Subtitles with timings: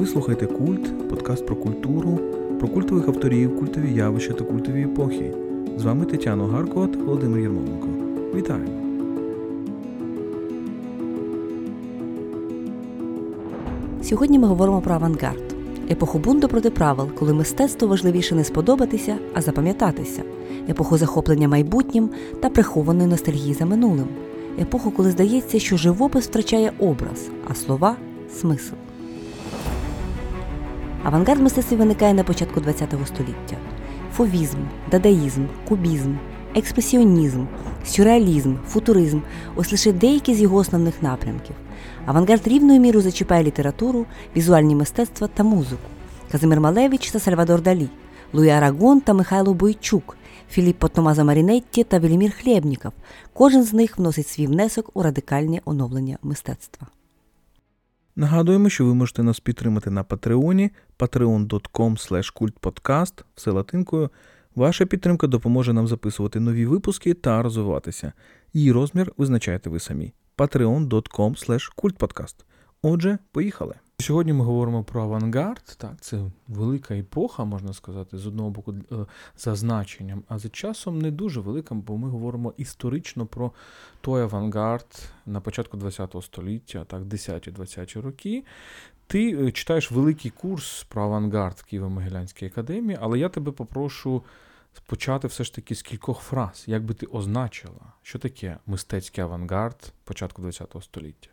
[0.00, 2.20] Ви слухаєте Культ, подкаст про культуру,
[2.58, 5.34] про культових авторів, культові явища та культові епохи.
[5.76, 7.88] З вами Тетяна Гаркова та Володимир Єрмоленко.
[8.34, 8.72] Вітаємо!
[14.02, 15.54] Сьогодні ми говоримо про авангард,
[15.90, 20.22] епоху бунту проти правил, коли мистецтво важливіше не сподобатися, а запам'ятатися,
[20.68, 22.10] епоху захоплення майбутнім
[22.40, 24.08] та прихованої ностальгії за минулим,
[24.60, 27.96] епоху, коли здається, що живопис втрачає образ, а слова
[28.40, 28.74] смисл.
[31.04, 33.56] Авангард мистецтва виникає на початку ХХ століття.
[34.12, 34.58] Фовізм,
[34.90, 36.14] дадаїзм, кубізм,
[36.54, 37.44] експресіонізм,
[37.86, 39.20] сюрреалізм, футуризм
[39.56, 41.56] ось лише деякі з його основних напрямків.
[42.06, 45.82] Авангард рівною мірою зачіпає літературу, візуальні мистецтва та музику.
[46.32, 47.88] Казимир Малевич та Сальвадор Далі,
[48.32, 50.16] Луї Арагон та Михайло Бойчук,
[50.50, 52.92] Філіппо Томазо Марінетті та Велімір Хлєбніков.
[53.32, 56.86] Кожен з них вносить свій внесок у радикальне оновлення мистецтва.
[58.16, 64.10] Нагадуємо, що ви можете нас підтримати на Патреоні patreon.com kultpodcast, все латинкою.
[64.54, 68.12] Ваша підтримка допоможе нам записувати нові випуски та розвиватися.
[68.52, 70.12] Її розмір визначаєте ви самі.
[70.36, 71.34] patreon.com
[71.76, 72.34] kultpodcast.
[72.82, 73.74] Отже, поїхали.
[74.00, 75.76] Сьогодні ми говоримо про авангард.
[75.76, 78.96] Так, це велика епоха, можна сказати, з одного боку е,
[79.36, 83.52] за значенням, а за часом не дуже велика, бо ми говоримо історично про
[84.00, 88.44] той авангард на початку ХХ століття, так, 10-20 роки.
[89.06, 94.22] Ти е, читаєш великий курс про авангард в Києво-Могилянській академії, але я тебе попрошу
[94.86, 96.64] почати все ж таки з кількох фраз.
[96.66, 101.30] Як би ти означила, що таке мистецький авангард початку ХХ століття?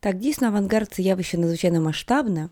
[0.00, 2.48] Так, дійсно, авангард це явище надзвичайно масштабне.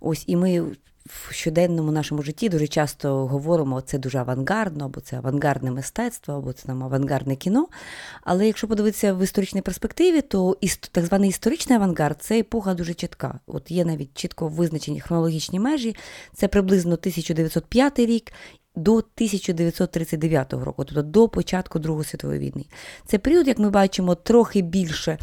[0.00, 0.76] Ось і ми
[1.06, 6.52] в щоденному нашому житті дуже часто говоримо, це дуже авангардно, або це авангардне мистецтво, або
[6.52, 7.68] це там авангардне кіно.
[8.22, 10.56] Але якщо подивитися в історичній перспективі, то
[10.92, 13.40] так званий історичний авангард це епоха дуже чітка.
[13.46, 15.96] От є навіть чітко визначені хронологічні межі.
[16.34, 18.32] Це приблизно 1905 рік
[18.76, 22.64] до 1939 року, тобто до початку Другої світової війни.
[23.06, 25.18] Це період, як ми бачимо, трохи більше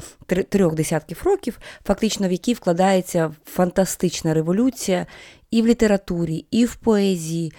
[0.49, 5.05] трьох десятків років, фактично в який вкладається фантастична революція
[5.51, 7.53] і в літературі, і в поезії,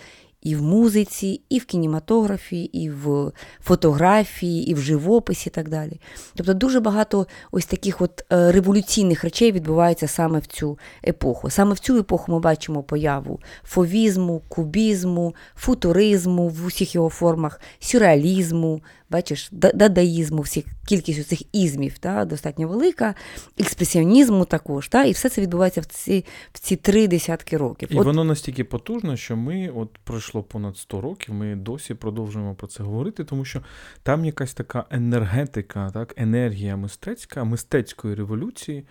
[0.45, 6.01] і в музиці, і в кінематографії, і в фотографії, і в живописі, і так далі.
[6.35, 11.51] Тобто дуже багато ось таких от е, революційних речей відбувається саме в цю епоху.
[11.51, 18.83] Саме в цю епоху ми бачимо появу фовізму, кубізму, футуризму в усіх його формах, сюрреалізму,
[19.15, 23.15] бачиш, дадаїзму, всіх кількість цих ізмів та, достатньо велика,
[23.59, 24.89] експресіонізму також.
[24.89, 27.89] Та, І все це відбувається в ці в ці три десятки років.
[27.93, 28.07] І от...
[28.07, 32.83] воно настільки потужно, що ми, от пройшло понад 100 років, ми досі продовжуємо про це
[32.83, 33.63] говорити, тому що
[34.03, 38.85] там якась така енергетика, так, енергія мистецька, мистецької революції.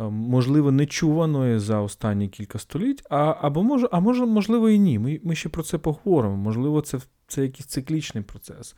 [0.00, 4.98] Е, можливо, нечуваної за останні кілька століть, а або може, а може, можливо, і ні.
[4.98, 6.36] Ми ми ще про це поговоримо.
[6.36, 6.98] Можливо, це
[7.30, 8.74] це якийсь циклічний процес.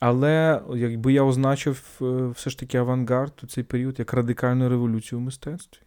[0.00, 5.18] Але якби я означив е, все ж таки авангард у цей період як радикальну революцію
[5.18, 5.83] в мистецтві.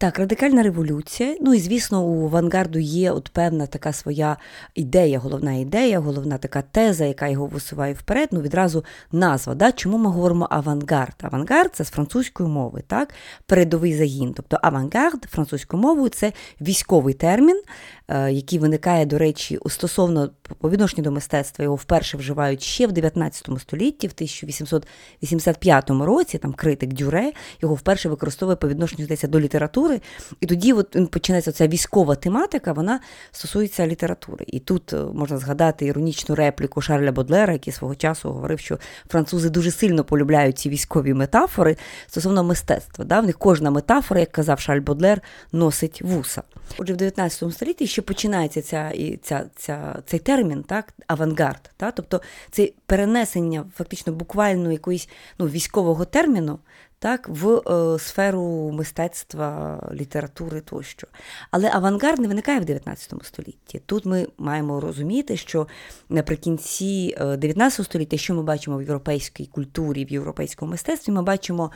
[0.00, 1.36] Так, радикальна революція.
[1.40, 4.36] Ну і звісно, у авангарду є от певна така своя
[4.74, 8.28] ідея, головна ідея, головна така теза, яка його висуває вперед.
[8.32, 9.54] Ну відразу назва.
[9.54, 9.72] Да?
[9.72, 11.14] Чому ми говоримо авангард?
[11.22, 13.14] Авангард це з французької мови, так?
[13.46, 14.32] передовий загін.
[14.36, 17.62] Тобто авангард французькою мовою це військовий термін,
[18.10, 22.92] Е, який виникає, до речі, стосовно по відношенню до мистецтва, його вперше вживають ще в
[22.92, 27.32] 19 столітті, в 1885 році, там критик Дюре
[27.62, 29.89] його вперше використовує по відношенню здається, до літератури.
[30.40, 33.00] І тоді от починається ця військова тематика, вона
[33.32, 34.44] стосується літератури.
[34.48, 39.50] І тут е, можна згадати іронічну репліку Шарля Бодлера, який свого часу говорив, що французи
[39.50, 43.04] дуже сильно полюбляють ці військові метафори стосовно мистецтва.
[43.04, 43.20] Да?
[43.20, 45.20] В них кожна метафора, як казав Шарль Бодлер,
[45.52, 46.42] носить вуса.
[46.78, 48.92] Отже, в 19 столітті ще починається ця,
[49.22, 51.70] ця, ця, цей термін, так, авангард.
[51.76, 51.94] Так?
[51.94, 55.08] Тобто це перенесення фактично буквально якоїсь
[55.38, 56.58] ну, військового терміну
[57.00, 61.06] так, в е, сферу мистецтва, літератури тощо.
[61.50, 63.82] Але авангард не виникає в 19 столітті.
[63.86, 65.66] Тут ми маємо розуміти, що
[66.08, 71.70] наприкінці 19 е, століття, що ми бачимо в європейській культурі, в європейському мистецтві, ми бачимо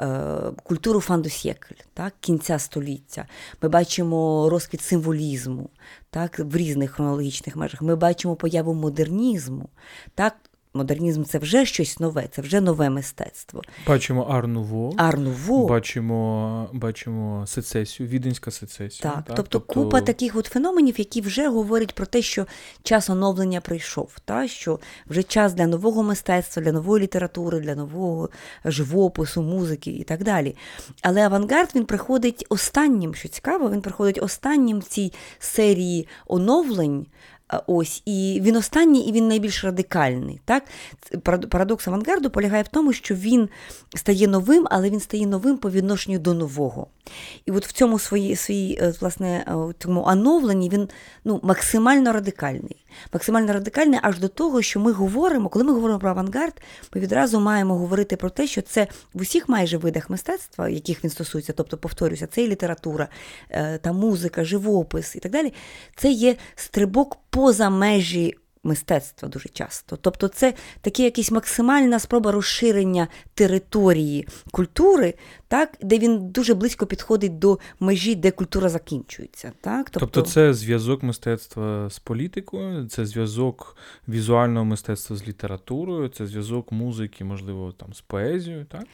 [0.00, 3.26] Е, культуру фандосєкль, так, кінця століття.
[3.62, 5.70] Ми бачимо розквіт символізму
[6.10, 7.82] так, в різних хронологічних межах.
[7.82, 9.68] Ми бачимо появу модернізму.
[10.14, 10.36] так,
[10.74, 13.62] Модернізм це вже щось нове, це вже нове мистецтво.
[13.86, 15.66] Бачимо Арнуво, Арнуво.
[15.66, 19.12] бачимо бачимо сецесію, віденська сецесія.
[19.12, 19.36] Так, так?
[19.36, 22.46] Тобто, тобто купа таких от феноменів, які вже говорять про те, що
[22.82, 24.48] час оновлення прийшов, та?
[24.48, 28.30] що вже час для нового мистецтва, для нової літератури, для нового
[28.64, 30.56] живопису, музики і так далі.
[31.02, 37.06] Але авангард він приходить останнім, що цікаво, він приходить останнім в цій серії оновлень.
[37.66, 40.40] Ось, І він останній, і він найбільш радикальний.
[40.44, 40.64] Так?
[41.50, 43.48] Парадокс авангарду полягає в тому, що він
[43.96, 46.86] стає новим, але він стає новим по відношенню до нового.
[47.46, 50.88] І от в цьому своїй свої, е, власне, е, цьому оновленні він
[51.24, 52.81] ну, максимально радикальний.
[53.12, 56.62] Максимально радикальне аж до того, що ми говоримо, коли ми говоримо про авангард,
[56.94, 61.10] ми відразу маємо говорити про те, що це в усіх майже видах мистецтва, яких він
[61.10, 63.08] стосується, тобто, повторюся, це і література,
[63.50, 65.52] е, та музика, живопис і так далі.
[65.96, 69.96] Це є стрибок поза межі мистецтва дуже часто.
[69.96, 75.14] Тобто, це такі якісь максимальна спроба розширення території культури,
[75.48, 79.52] так, де він дуже близько підходить до межі, де культура закінчується.
[79.60, 79.90] Так?
[79.90, 83.76] Тобто, тобто це зв'язок мистецтва з політикою, це зв'язок
[84.08, 88.86] візуального мистецтва з літературою, це зв'язок музики, можливо, там з поезією, так?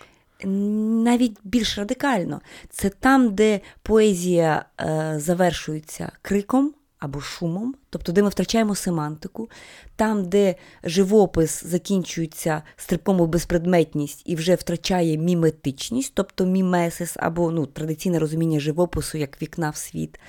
[0.44, 8.28] Навіть більш радикально, це там, де поезія е, завершується криком, або шумом, тобто де ми
[8.28, 9.50] втрачаємо семантику,
[9.96, 10.54] там, де
[10.84, 18.60] живопис закінчується стрибком у безпредметність і вже втрачає міметичність, тобто мімесис, або ну, традиційне розуміння
[18.60, 20.20] живопису як вікна в світ,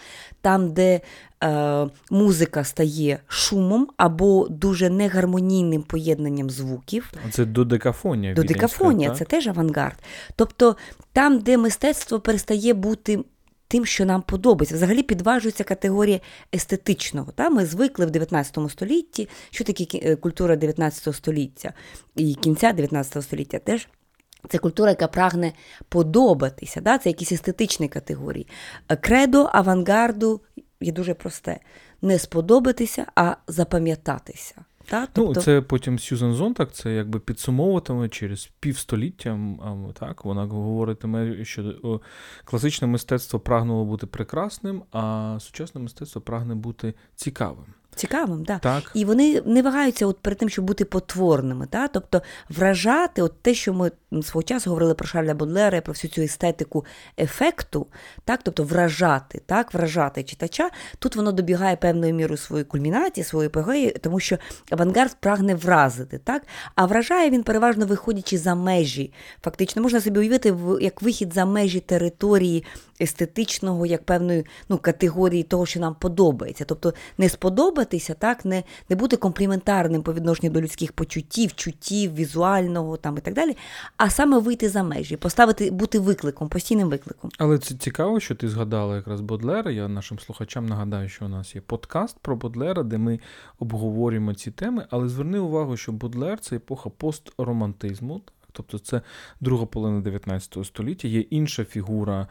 [0.41, 1.01] там, де
[1.43, 7.11] е, музика стає шумом або дуже негармонійним поєднанням звуків.
[7.31, 8.33] Це додекафонія.
[8.33, 9.97] Додекафонія, це теж авангард.
[10.35, 10.75] Тобто
[11.13, 13.19] там, де мистецтво перестає бути
[13.69, 14.75] тим, що нам подобається.
[14.75, 16.19] Взагалі підважується категорія
[16.55, 17.31] естетичного.
[17.31, 17.49] Та?
[17.49, 21.73] Ми звикли в 19 столітті, що таке е, культура 19 століття
[22.15, 23.87] і кінця 19 століття теж.
[24.49, 25.53] Це культура, яка прагне
[25.89, 26.97] подобатися, да?
[26.97, 28.47] це якісь естетичні категорії.
[29.01, 30.41] Кредо авангарду
[30.81, 31.59] є дуже просте:
[32.01, 34.55] не сподобатися, а запам'ятатися.
[34.89, 35.01] Та?
[35.01, 35.33] Ну, тобто...
[35.35, 39.39] Ну, Це потім Сюзан Зонтак, це якби підсумовуватиме через півстоліття.
[39.93, 42.01] Так, Вона говоритиме, що
[42.43, 47.65] класичне мистецтво прагнуло бути прекрасним, а сучасне мистецтво прагне бути цікавим.
[47.95, 48.59] Цікавим, да.
[48.59, 48.91] так.
[48.93, 51.67] І вони не вагаються от перед тим, щоб бути потворними.
[51.71, 51.87] Да?
[51.87, 53.91] Тобто вражати от те, що ми
[54.23, 56.85] свого часу говорили про Шарля Бодлера, про всю цю естетику
[57.19, 57.87] ефекту,
[58.25, 58.39] так?
[58.43, 59.73] тобто вражати, так?
[59.73, 60.69] вражати читача,
[60.99, 64.37] тут воно добігає певною мірою своєї кульмінації, своєї епогеї, тому що
[64.71, 66.17] авангард прагне вразити.
[66.17, 66.43] так?
[66.75, 69.13] А вражає він переважно виходячи за межі.
[69.43, 72.65] Фактично, можна собі уявити як вихід за межі території
[73.01, 76.65] естетичного, як певної ну, категорії того, що нам подобається.
[76.65, 82.97] Тобто не сподобатися, так, не не бути компліментарним по відношенню до людських почуттів, чуттів, візуального
[82.97, 83.57] там і так далі,
[83.97, 87.31] а саме вийти за межі, поставити, бути викликом, постійним викликом.
[87.37, 89.71] Але це цікаво, що ти згадала якраз Бодлера.
[89.71, 93.19] Я нашим слухачам нагадаю, що у нас є подкаст про Бодлера, де ми
[93.59, 98.21] обговорюємо ці теми, але зверни увагу, що Бодлер це епоха постромантизму.
[98.51, 99.01] Тобто це
[99.41, 102.27] друга половина 19 століття, є інша фігура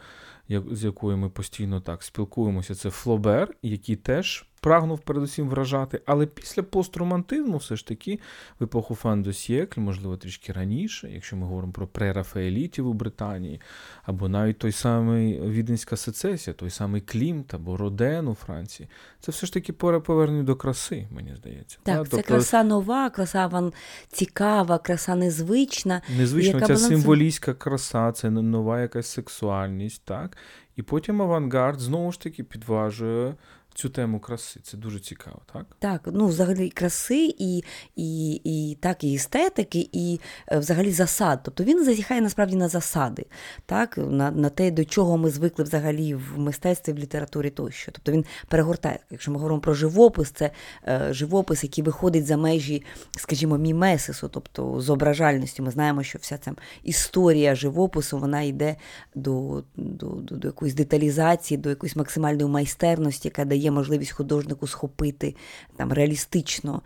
[0.49, 6.63] з якою ми постійно так спілкуємося, це Флобер, який теж прагнув передусім вражати, але після
[6.63, 8.19] постромантизму, все ж таки,
[8.61, 13.61] в епоху Фандосєкль, можливо, трішки раніше, якщо ми говоримо про прерафаелітів у Британії,
[14.03, 18.89] або навіть той самий Віденська сецесія, той самий Клімт або Роден у Франції,
[19.21, 21.79] це все ж таки пора повернення до краси, мені здається.
[21.83, 23.73] Так, це тобто, краса нова, краса ван
[24.09, 26.03] цікава, краса незвична.
[26.17, 26.89] Незвично, яка ця баланс...
[26.89, 30.37] символістська краса, це нова якась сексуальність, так?
[30.77, 33.35] І потім авангард знову ж таки підважує
[33.79, 34.61] цю тему краси.
[34.63, 35.67] Це дуже цікаво, так?
[35.79, 37.65] Так, ну взагалі краси і
[37.97, 40.21] і, і так, і естетики, і
[40.53, 41.41] е, взагалі засад.
[41.43, 43.27] Тобто він зазіхає насправді на засади,
[43.67, 47.93] так, на на те, до чого ми звикли взагалі в мистецтві, в літературі тощо.
[47.93, 48.99] Тобто він перегортає.
[49.11, 50.51] Якщо ми говоримо про живопис, це
[50.89, 52.83] е, живопис, який виходить за межі,
[53.17, 55.63] скажімо, мімесису, тобто зображальності.
[55.63, 58.77] Ми знаємо, що вся ця історія живопису вона йде
[59.15, 65.35] до, до, до, до якоїсь деталізації, до якоїсь максимальної майстерності, яка дає можливість художнику схопити
[65.77, 66.83] там реалістично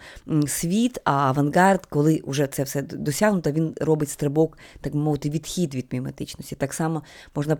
[0.46, 5.86] світ, а авангард, коли вже це все досягнуто, він робить стрибок, так мовити, відхід від
[5.92, 6.54] міметичності.
[6.54, 7.02] Так само
[7.34, 7.56] можна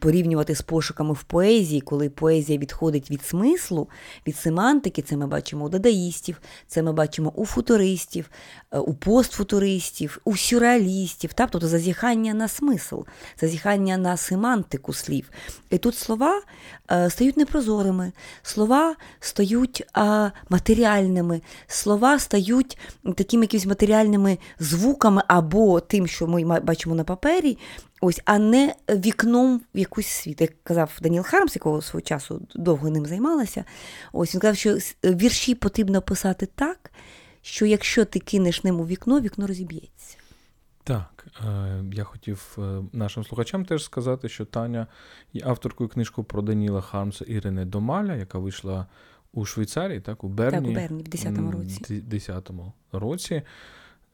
[0.00, 3.88] порівнювати з пошуками в поезії, коли поезія відходить від смислу,
[4.26, 5.02] від семантики.
[5.02, 8.30] Це ми бачимо у дадаїстів, це ми бачимо у футуристів,
[8.70, 13.00] е, у постфутуристів, у сюрреалістів, тобто зазіхання на смисл,
[13.40, 15.30] зазіхання на семантику слів.
[15.70, 16.42] І тут слова
[16.90, 18.12] е, стають непрозорими,
[18.42, 22.78] Слова стають а, матеріальними, слова стають
[23.16, 27.58] такими якимись матеріальними звуками або тим, що ми бачимо на папері,
[28.00, 30.40] ось, а не вікном в якийсь світ.
[30.40, 33.64] Як казав Даніл Хармс, якого свого часу довго ним займалася.
[34.12, 36.90] Ось він казав, що вірші потрібно писати так,
[37.42, 40.16] що якщо ти кинеш ним у вікно, вікно розіб'ється.
[40.84, 44.86] Так, е, я хотів е, нашим слухачам теж сказати, що Таня
[45.32, 48.86] є авторкою книжку про Даніла Хармса Ірини Домаля, яка вийшла
[49.32, 52.02] у Швейцарії, так, у Берні, так, у Берні в 10-му році.
[52.10, 53.42] 10-му році.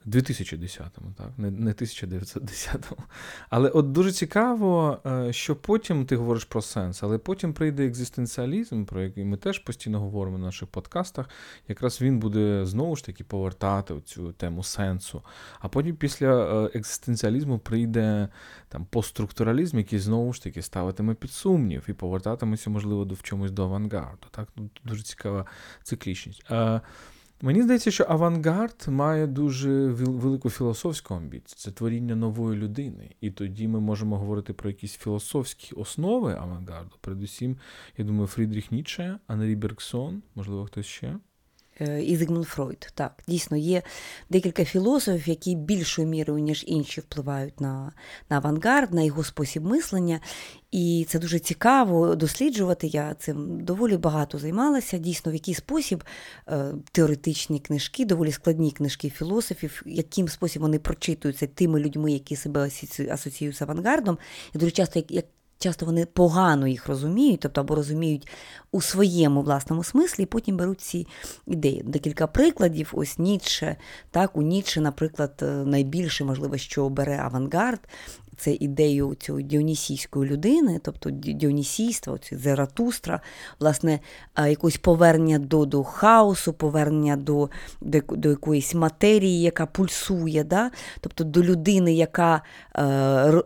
[0.07, 3.05] 2010-му, так, не не 1910-му.
[3.51, 8.85] Але от дуже цікаво, е, що потім ти говориш про сенс, але потім прийде екзистенціалізм,
[8.85, 11.29] про який ми теж постійно говоримо в наших подкастах.
[11.69, 15.23] Якраз він буде знову ж таки повертати цю тему сенсу.
[15.61, 18.29] А потім після е, екзистенціалізму прийде
[18.69, 23.51] там постструктуралізм, який знову ж таки ставитиме під сумнів і повертатиметься, можливо, до в чомусь
[23.51, 24.27] до авангарду.
[24.31, 24.49] Так?
[24.85, 25.47] Дуже цікава
[25.83, 26.45] циклічність.
[27.43, 31.57] Мені здається, що авангард має дуже велику філософську амбіцію.
[31.57, 33.11] Це творіння нової людини.
[33.21, 36.97] І тоді ми можемо говорити про якісь філософські основи авангарду.
[37.01, 37.57] Передусім,
[37.97, 41.19] я думаю, Фрідріх Ніче, Анрі Бергсон, можливо, хтось ще.
[41.81, 42.93] Е, і Зигмунд Фройд.
[42.95, 43.83] Так, дійсно, є
[44.31, 47.93] декілька філософів, які більшою мірою, ніж інші, впливають на
[48.31, 50.21] на авангард, на його спосіб мислення.
[50.71, 52.87] І це дуже цікаво досліджувати.
[52.87, 54.99] Я цим доволі багато займалася.
[54.99, 56.05] Дійсно, в який спосіб
[56.49, 62.71] е, теоретичні книжки, доволі складні книжки філософів, яким спосіб вони прочитуються тими людьми, які себе
[63.11, 64.19] асоціюють з авангардом.
[64.55, 65.25] І дуже часто, як
[65.59, 68.29] часто вони погано їх розуміють, тобто або розуміють
[68.73, 71.07] у своєму власному смислі, і потім беруть ці
[71.47, 71.83] ідеї.
[71.85, 73.77] Декілька прикладів, ось Ніцше,
[74.11, 77.81] так, у Ніцше, наприклад, е, найбільше, можливо, що бере авангард.
[78.41, 83.21] Це ідею цього діонісійської людини, тобто діонісійства, Зератустра,
[83.61, 84.01] власне,
[84.37, 87.51] якось повернення до до хаосу, повернення до
[87.81, 90.71] до, до якоїсь матерії, яка пульсує, да?
[91.01, 92.43] тобто до людини, яка
[92.77, 93.43] е,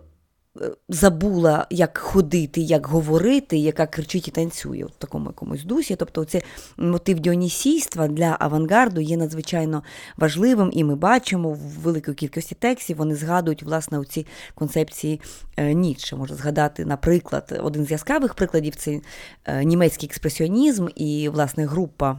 [0.89, 5.97] забула, як ходити, як говорити, яка кричить і танцює в такому якомусь дусі.
[5.97, 6.43] Тобто, це
[6.77, 9.83] мотив діонісійства для авангарду є надзвичайно
[10.17, 15.21] важливим, і ми бачимо в великій кількості текстів, вони згадують власне у ці концепції
[15.57, 16.17] е, Ніцше.
[16.17, 19.01] Можу згадати, наприклад, один з яскравих прикладів це
[19.45, 22.19] е, німецький експресіонізм і власне група.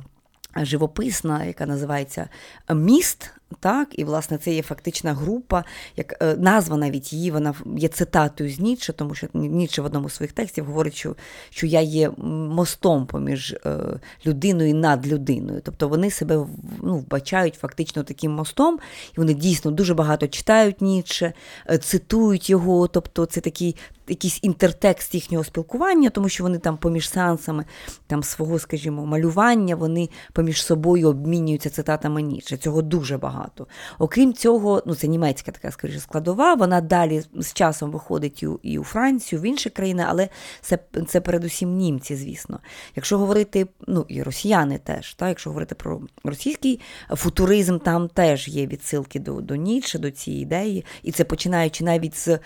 [0.56, 2.30] Живописна, яка називається
[2.74, 5.64] Міст, так, і власне це є фактична група,
[5.98, 10.10] як е, назва навіть її, вона є цитатою з Ніцше, тому що Ніцше в одному
[10.10, 11.16] з своїх текстів говорить, що
[11.50, 13.78] що я є мостом поміж е,
[14.26, 15.62] людиною і над людиною.
[15.64, 16.46] Тобто вони себе
[16.82, 18.80] ну, вбачають фактично таким мостом,
[19.14, 21.34] і вони дійсно дуже багато читають Ніцше,
[21.70, 22.88] е, цитують його.
[22.88, 23.76] Тобто це такий
[24.08, 27.66] якийсь інтертекст їхнього спілкування, тому що вони там поміж сеансами
[28.08, 32.58] там свого, скажімо, малювання, вони поміж собою обмінюються цитатами Ніцше.
[32.58, 33.68] Цього дуже багато.
[34.00, 36.54] Окрім цього, ну це німецька така скоріше складова.
[36.54, 40.30] Вона далі з часом виходить і у, Францію, в інші країни, але
[40.62, 42.60] це це передусім німці, звісно.
[42.96, 46.80] Якщо говорити, ну і росіяни теж, так, якщо говорити про російський
[47.10, 52.16] футуризм, там теж є відсилки до до Ніцше, до цієї ідеї, і це починаючи навіть
[52.16, 52.40] з, е,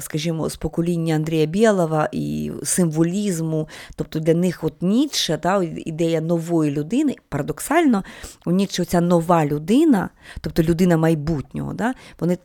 [0.00, 0.56] скажімо, з
[0.94, 8.04] Андрія Білова і символізму, тобто для них от Ніцше, та, ідея нової людини, парадоксально,
[8.46, 12.38] у Ніцше ця нова людина, тобто людина майбутнього, да, вони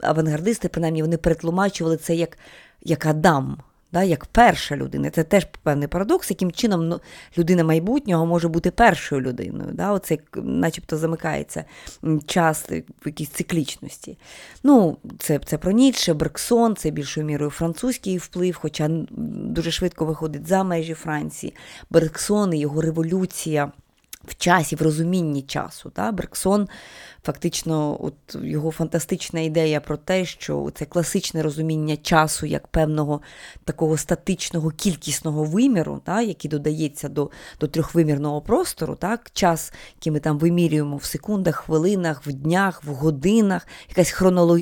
[0.00, 2.38] авангардисти, принаймні, вони перетлумачували це як,
[2.82, 3.58] як Адам
[3.96, 5.10] да, як перша людина.
[5.10, 7.00] Це теж певний парадокс, яким чином ну,
[7.38, 9.70] людина майбутнього може бути першою людиною.
[9.72, 9.92] Да?
[9.92, 11.64] Оце начебто замикається
[12.26, 14.18] час в якійсь циклічності.
[14.62, 20.46] Ну, Це це про Ніцше, Берксон, це більшою мірою французький вплив, хоча дуже швидко виходить
[20.46, 21.54] за межі Франції.
[21.90, 23.72] Берксон і його революція.
[24.26, 25.92] В часі, в розумінні часу.
[25.96, 26.12] Да?
[26.12, 26.68] Берксон
[27.26, 33.20] фактично, от його фантастична ідея про те, що це класичне розуміння часу як певного
[33.64, 37.30] такого статичного кількісного виміру, так, який додається до
[37.60, 42.88] до трьохвимірного простору, так, час, який ми там вимірюємо в секундах, хвилинах, в днях, в
[42.88, 44.10] годинах, якась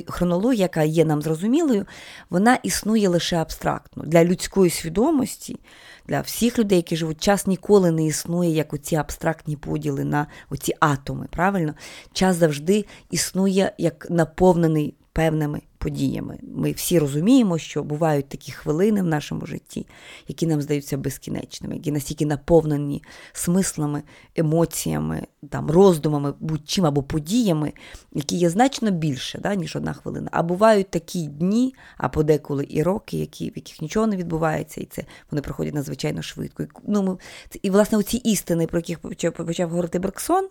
[0.07, 1.85] хронологія, яка є нам зрозумілою,
[2.29, 5.59] вона існує лише абстрактно для людської свідомості
[6.07, 10.73] для всіх людей, які живуть, час ніколи не існує як оці абстрактні поділи на оці
[10.79, 11.27] атоми.
[11.31, 11.73] Правильно?
[12.13, 16.37] Час завжди існує як наповнений певними подіями.
[16.55, 19.87] Ми всі розуміємо, що бувають такі хвилини в нашому житті,
[20.27, 24.03] які нам здаються безкінечними, які настільки наповнені смислами,
[24.35, 27.73] емоціями, там, роздумами, будь-чим або подіями,
[28.13, 30.29] які є значно більше, да, ніж одна хвилина.
[30.31, 34.85] А бувають такі дні, а подеколи і роки, які, в яких нічого не відбувається, і
[34.85, 36.63] це вони проходять надзвичайно швидко.
[36.63, 37.17] І, ну, ми,
[37.61, 40.47] і власне, оці істини, про почав, почав говорити Берксон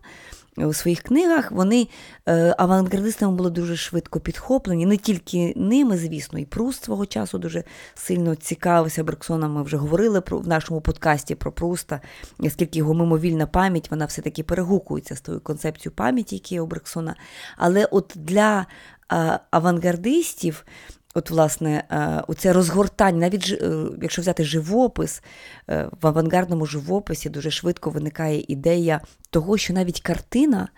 [0.57, 1.89] у своїх книгах, вони
[2.29, 4.87] е, авангардистами були дуже швидко підхоплені.
[4.87, 9.53] Не тільки ними, звісно, і Пруст свого часу дуже сильно цікавився Берксоном.
[9.53, 12.01] Ми вже говорили про в нашому подкасті про Пруста,
[12.39, 17.15] оскільки його мимовільна пам'ять вона все-таки перегукується з тою концепцією пам'яті, які є у Берксона.
[17.57, 18.67] Але от для
[19.51, 20.65] авангардистів.
[21.15, 25.23] От, власне, е, оце розгортання, навіть е, якщо взяти живопис,
[25.71, 30.69] е, в авангардному живописі дуже швидко виникає ідея того, що навіть картина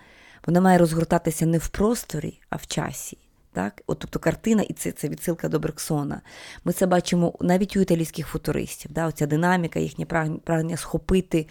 [0.47, 3.19] вона має розгортатися не в просторі, а в часі.
[3.53, 3.83] Так?
[3.87, 6.21] От, Тобто картина, і це це відсилка до Брексона.
[6.65, 8.93] Ми це бачимо навіть у італійських футуристів.
[8.93, 9.07] Да?
[9.07, 10.05] Оця динаміка, їхнє
[10.45, 11.47] прагнення схопити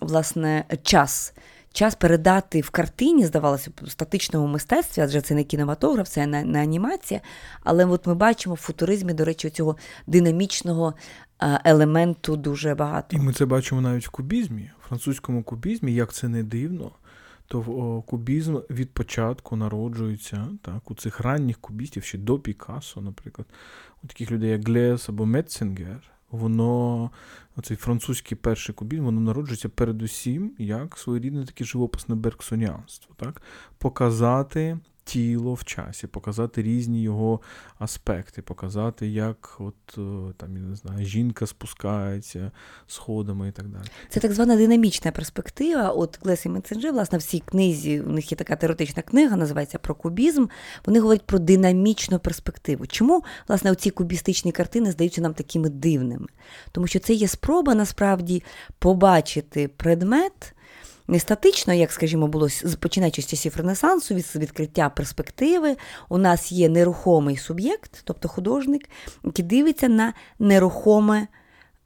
[0.00, 1.34] власне, час
[1.72, 6.62] час передати в картині, здавалося б, статичному мистецтві, адже це не кінематограф, це не, не
[6.62, 7.20] анімація.
[7.64, 10.94] Але от ми бачимо в футуризмі, до речі, цього динамічного
[11.64, 13.16] елементу дуже багато.
[13.16, 16.90] І ми це бачимо навіть в кубізмі, в французькому кубізмі, як це не дивно.
[17.46, 23.48] То кубізм від початку народжується так, у цих ранніх кубістів, ще до Пікассо, наприклад,
[24.02, 27.10] у таких людей, як Глес або Метцингер, воно,
[27.56, 33.14] оцей французький перший кубізм, воно народжується передусім як своєрідне таке живописне берксоніанство.
[33.16, 33.42] Так?
[33.78, 34.78] Показати
[35.10, 37.40] тіло в часі, показати різні його
[37.78, 42.50] аспекти, показати, як от е, там, я не знаю, жінка спускається
[42.86, 43.84] сходами і так далі.
[44.08, 45.88] Це так звана динамічна перспектива.
[45.88, 49.94] От Глесі Месенджер, власне, в цій книзі, у них є така теоретична книга, називається про
[49.94, 50.46] кубізм.
[50.86, 52.86] Вони говорять про динамічну перспективу.
[52.86, 56.26] Чому, власне, оці кубістичні картини здаються нам такими дивними?
[56.72, 58.42] Тому що це є спроба насправді
[58.78, 60.54] побачити предмет
[61.10, 62.48] не статично, як, скажімо, було
[62.80, 65.76] починаючи з часів Ренесансу, від відкриття перспективи,
[66.08, 68.88] у нас є нерухомий суб'єкт, тобто художник,
[69.24, 71.26] який дивиться на нерухоме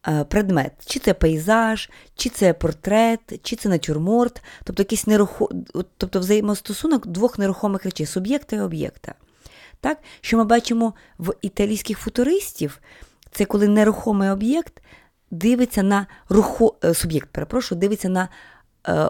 [0.08, 0.72] е, предмет.
[0.86, 5.48] Чи це пейзаж, чи це портрет, чи це натюрморт, тобто якийсь нерухо...
[5.96, 9.14] тобто взаємостосунок двох нерухомих речей суб'єкта і об'єкта.
[9.80, 9.98] Так?
[10.20, 12.80] Що ми бачимо в італійських футуристів,
[13.32, 14.82] це коли нерухомий об'єкт
[15.30, 16.74] дивиться на рухо...
[16.84, 18.28] Е, суб'єкт, перепрошую, дивиться на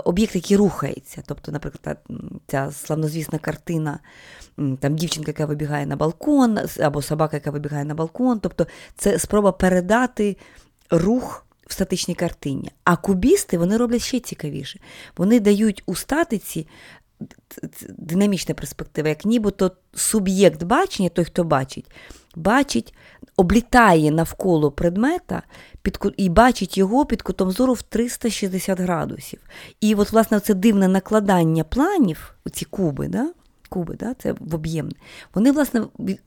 [0.04, 1.22] об'єкт, який рухається.
[1.26, 1.98] Тобто, наприклад,
[2.46, 3.98] ця славнозвісна картина,
[4.56, 8.40] там дівчинка, яка вибігає на балкон, або собака, яка вибігає на балкон.
[8.40, 8.66] Тобто,
[8.96, 10.36] це спроба передати
[10.90, 12.70] рух в статичній картині.
[12.84, 14.80] А кубісти вони роблять ще цікавіше.
[15.16, 16.66] Вони дають у статиці.
[17.88, 21.86] Динамічна перспектива, як нібито суб'єкт бачення, той, хто бачить,
[22.36, 22.94] бачить,
[23.36, 25.42] облітає навколо предмета
[25.82, 29.40] під, і бачить його під кутом зору в 360 градусів.
[29.80, 33.28] І от, власне, це дивне накладання планів, ці куби, да?
[33.68, 34.14] куби, да?
[34.14, 34.94] це в об'ємне,
[35.34, 35.82] вони, власне,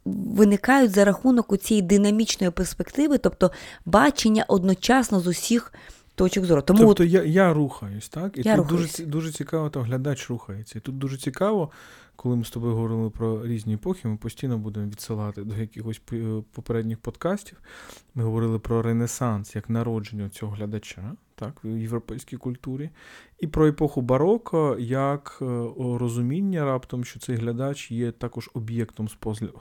[0.06, 3.52] виникають за рахунок цієї динамічної перспективи, тобто
[3.86, 5.74] бачення одночасно з усіх.
[6.15, 6.62] Точок зору.
[6.62, 7.10] Тому Тобто от...
[7.10, 8.38] я я рухаюсь, так?
[8.38, 10.78] І я тут дуже дуже цікаво, то глядач рухається.
[10.78, 11.72] І тут дуже цікаво,
[12.17, 16.01] коли ми з тобою говорили про різні епохи, ми постійно будемо відсилати до якихось
[16.51, 17.62] попередніх подкастів.
[18.15, 22.89] Ми говорили про Ренесанс як народження цього глядача так, в європейській культурі,
[23.39, 25.45] і про епоху бароко як е,
[25.78, 29.10] розуміння раптом, що цей глядач є також об'єктом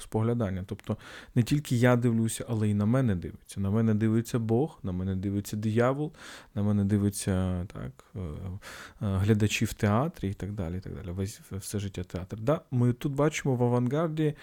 [0.00, 0.64] споглядання.
[0.66, 0.96] Тобто
[1.34, 3.60] не тільки я дивлюся, але й на мене дивиться.
[3.60, 6.12] На мене дивиться Бог, на мене дивиться диявол,
[6.54, 8.26] на мене дивиться так, е, е,
[9.00, 10.76] глядачі в театрі і так далі.
[10.76, 11.10] І так далі.
[11.10, 12.40] Весь все життя театр.
[12.40, 14.34] Да, Ми тут бачимо в авангарді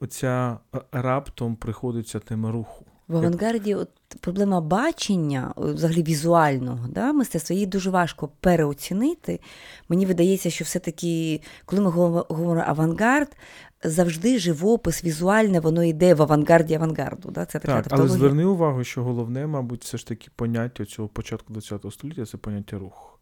[0.00, 0.58] оця
[0.92, 2.91] раптом приходиться тема руху.
[3.08, 3.88] В авангарді от
[4.20, 9.40] проблема бачення, взагалі візуального да, мистецтва, її дуже важко переоцінити.
[9.88, 13.36] Мені видається, що все-таки, коли ми говоримо авангард,
[13.84, 17.30] завжди живопис, візуальне, воно йде в авангарді авангарду.
[17.30, 17.44] Да?
[17.44, 21.54] Це така Так, Але зверни увагу, що головне, мабуть, все ж таки поняття цього початку
[21.54, 23.18] ХХ століття це поняття рух.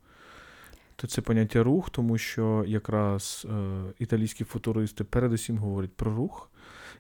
[0.97, 6.51] То це поняття рух, тому що якраз е, італійські футуристи передусім говорять про рух.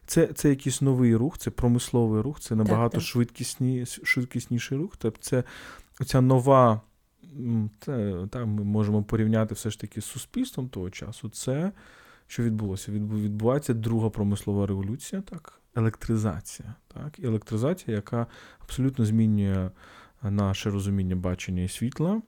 [0.07, 3.03] Це це якийсь новий рух, це промисловий рух, це набагато так, так.
[3.03, 4.97] Швидкісні, швидкісніший рух.
[4.99, 5.45] Тобто це
[6.07, 6.81] ця нова,
[7.81, 11.29] це, так, ми можемо порівняти все ж таки з суспільством того часу.
[11.29, 11.73] Це
[12.27, 12.93] що відбулося?
[12.93, 16.75] Відбувається друга промислова революція, так, електризація.
[16.95, 18.27] Так, І електризація, яка
[18.59, 19.71] абсолютно змінює
[20.23, 22.23] наше розуміння бачення і світла.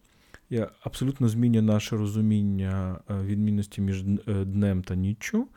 [0.83, 5.49] Абсолютно змінює наше розуміння е, відмінності між е, днем та ніччю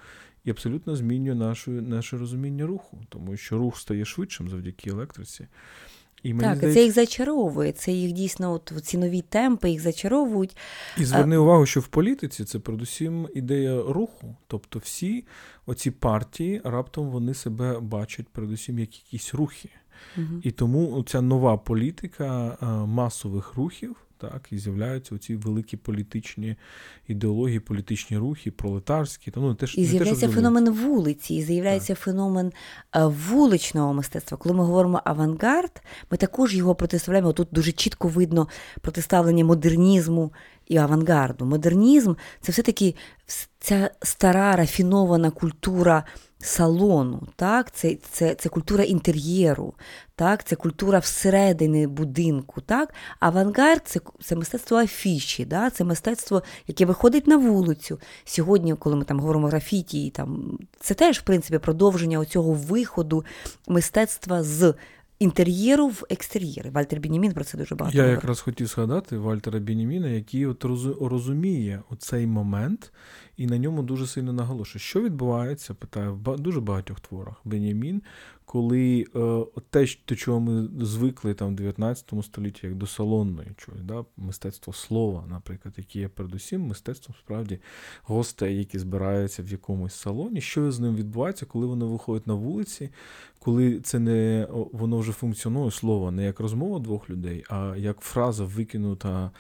[0.46, 5.48] і абсолютно змінює наше, наше розуміння руху, тому що рух стає швидшим завдяки електриці.
[6.24, 6.80] І мені так, здається...
[6.80, 7.72] це їх зачаровує.
[7.72, 10.58] Це їх дійсно, от ці нові темпи їх зачаровують.
[10.98, 14.36] І зверни увагу, що в політиці це передусім ідея руху.
[14.48, 15.26] Тобто всі
[15.66, 19.70] оці партії раптом вони себе бачать передусім як якісь рухи.
[20.18, 20.40] Угу.
[20.44, 26.56] І тому ця нова політика масових рухів так, і з'являються оці великі політичні
[27.08, 29.32] ідеології, політичні рухи, пролетарські.
[29.32, 32.04] Та, ну, теж, І з'являється теж феномен вулиці, і з'являється так.
[32.04, 32.52] феномен
[32.96, 34.38] е, вуличного мистецтва.
[34.38, 37.34] Коли ми говоримо авангард, ми також його протиставляємо.
[37.34, 38.48] Тут дуже чітко видно
[38.82, 40.34] протиставлення модернізму
[40.68, 41.46] і авангарду.
[41.46, 42.96] Модернізм це все-таки
[43.60, 46.04] ця стара рафінована культура
[46.40, 47.72] салону, так?
[47.72, 49.74] це це, це культура інтер'єру,
[50.16, 50.44] так?
[50.44, 52.62] це культура всередини будинку.
[52.62, 52.94] Так?
[53.20, 55.70] Авангард це це мистецтво афіші, да?
[55.70, 58.00] це мистецтво, яке виходить на вулицю.
[58.26, 63.26] Сьогодні, коли ми там говоримо графіті, там, це теж в принципі продовження цього виходу
[63.68, 64.74] мистецтва з
[65.20, 66.70] інтер'єру в екстер'єри.
[66.70, 67.98] Вальтер Бінімін про це дуже багато.
[67.98, 68.22] Я говорить.
[68.22, 70.66] якраз хотів згадати Вальтера Бініміна, який от
[71.02, 72.92] розуміє оцей момент
[73.38, 74.82] і на ньому дуже сильно наголошує.
[74.82, 77.42] Що відбувається, питаю в дуже багатьох творах.
[77.44, 78.02] Бенямін
[78.46, 83.82] коли е, те, до чого ми звикли там в 19 столітті, як до салонної чогось,
[83.82, 87.60] да, мистецтво слова, наприклад, яке є передусім мистецтвом справді
[88.04, 92.90] гостей, які збираються в якомусь салоні, що з ним відбувається, коли вони виходять на вулиці,
[93.40, 98.44] коли це не воно вже функціонує слово не як розмова двох людей, а як фраза
[98.44, 99.32] викинута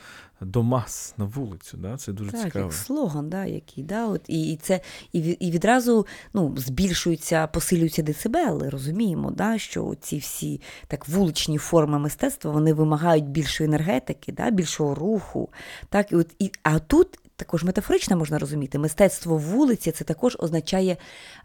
[0.41, 1.77] до мас на вулицю.
[1.77, 1.97] Да?
[1.97, 2.65] Це дуже так, цікаво.
[2.65, 4.79] як слоган, да, який, да, от, і і, це,
[5.13, 8.69] і, і відразу ну, збільшуються, посилюються децибели.
[8.69, 14.95] Розуміємо, да, що ці всі так вуличні форми мистецтва вони вимагають більшої енергетики, да, більшого
[14.95, 15.49] руху.
[15.89, 20.97] Так, і от, і, А тут також метафорично можна розуміти, мистецтво вулиці це також означає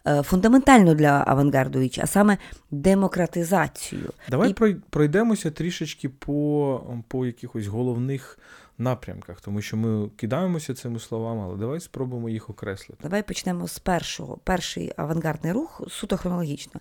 [0.07, 2.38] е, фундаментально для авангарду, а саме
[2.70, 4.12] демократизацію.
[4.31, 4.74] Давай І...
[4.90, 8.38] пройдемося трішечки по, по якихось головних
[8.81, 13.03] напрямках, тому що ми кидаємося цими словами, але давай спробуємо їх окреслити.
[13.03, 14.37] Давай почнемо з першого.
[14.45, 16.81] Перший авангардний рух суто хронологічно.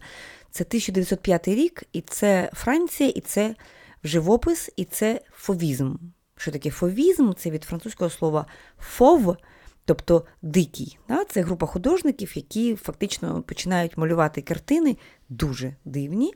[0.51, 3.55] Це 1905 рік, і це Франція, і це
[4.03, 5.95] живопис, і це фовізм.
[6.37, 7.31] Що таке фовізм?
[7.37, 8.45] Це від французького слова
[8.79, 9.37] фов,
[9.85, 10.97] тобто дикий.
[11.29, 14.97] Це група художників, які фактично починають малювати картини
[15.29, 16.33] дуже дивні,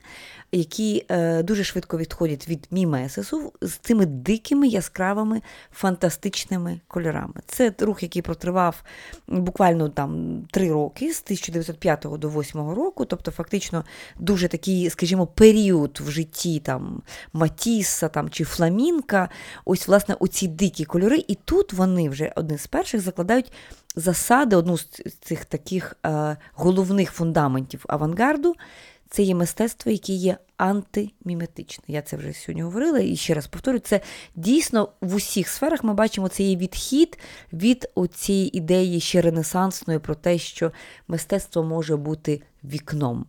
[0.52, 7.34] які е, дуже швидко відходять від мімесису з цими дикими яскравими фантастичними кольорами.
[7.46, 8.84] Це рух, який протривав
[9.28, 13.84] буквально там три роки, з 1905 до 2008 року, тобто фактично
[14.20, 17.02] дуже такий, скажімо, період в житті там
[17.34, 19.30] Матіса там, чи Фламінка.
[19.66, 23.52] Ось, власне, оці дикі кольори, і тут вони вже одні з перших закладають
[23.96, 24.86] засади, одну з
[25.22, 28.56] цих таких е, головних фундаментів авангарду.
[29.10, 31.84] Це є мистецтво, яке є антиміметичне.
[31.88, 34.02] Я це вже сьогодні говорила і ще раз повторюю, це
[34.36, 37.20] дійсно в усіх сферах ми бачимо цей відхід
[37.54, 40.72] від цієї ідеї ще ренесансної про те, що
[41.08, 43.26] мистецтво може бути вікном.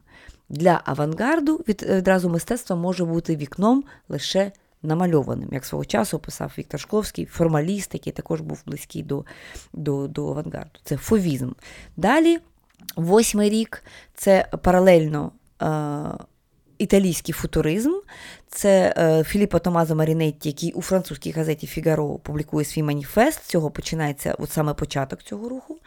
[0.48, 4.52] Для авангарду відразу мистецтво може бути вікном лише
[4.84, 9.24] намальованим, як свого часу писав Віктор Шкловський, формаліст, який також був близький до,
[9.72, 10.78] до, до авангарду.
[10.84, 11.50] Це фовізм.
[11.96, 12.38] Далі,
[12.96, 15.32] восьмий рік, це паралельно.
[15.62, 16.24] Е,
[16.78, 17.92] Італійський футуризм
[18.48, 23.44] це е, Філіппо Томазо Марінетті, який у французькій газеті Фігаро публікує свій маніфест.
[23.46, 25.78] Цього починається от саме початок цього руху.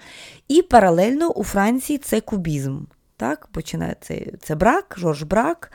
[0.47, 2.79] І паралельно у Франції це кубізм.
[3.17, 5.71] Так, Починається це брак, Жорж Брак,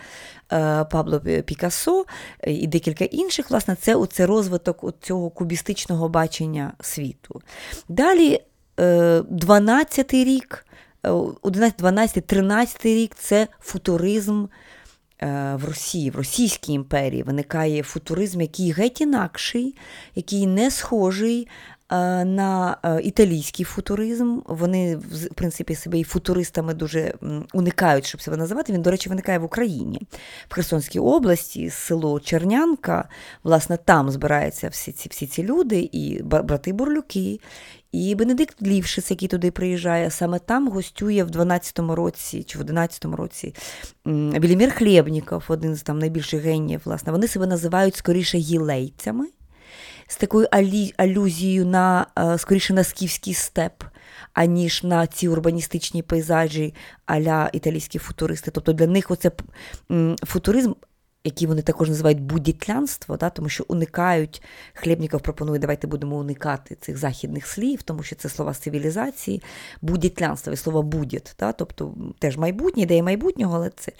[0.52, 2.04] е, Пабло Пікассо
[2.46, 3.50] і декілька інших.
[3.50, 7.42] Власне, це оце розвиток цього кубістичного бачення світу.
[7.88, 8.40] Далі
[8.78, 10.66] 12-й рік.
[11.42, 14.44] 11, 12, 13 рік це футуризм
[15.22, 19.76] е, в Росії, в Російській імперії виникає футуризм, який геть інакший,
[20.14, 21.71] який не схожий Е,
[22.24, 24.38] на е, італійський футуризм.
[24.46, 27.14] Вони, в принципі, себе і футуристами дуже
[27.52, 28.72] уникають, щоб себе називати.
[28.72, 30.00] Він, до речі, виникає в Україні,
[30.48, 33.08] в Херсонській області, село Чернянка.
[33.44, 37.40] Власне, там збираються всі ці всі ці люди, і брати Бурлюки.
[37.92, 43.16] І Бенедикт Лівшиц, який туди приїжджає, саме там гостює в 12-му році чи в 11-му
[43.16, 43.54] році
[44.04, 46.80] Велімір Хлєбніков, один з там найбільших геніїв.
[46.84, 49.26] Власне, вони себе називають скоріше гілейцями
[50.12, 50.46] з такою
[50.96, 53.84] алюзією на е, скоріше на скіфський степ,
[54.32, 56.74] аніж на ці урбаністичні пейзажі
[57.06, 58.50] аля італійські футуристи.
[58.50, 59.30] Тобто для них оце
[60.26, 60.72] футуризм
[61.24, 64.42] які вони також називають будітлянство, да, тому що уникають,
[64.74, 69.42] Хлєбніков пропонує, давайте будемо уникати цих західних слів, тому що це слова з цивілізації,
[69.82, 73.92] будітлянство, і слово будіт, да, тобто теж майбутнє, ідея майбутнього, але це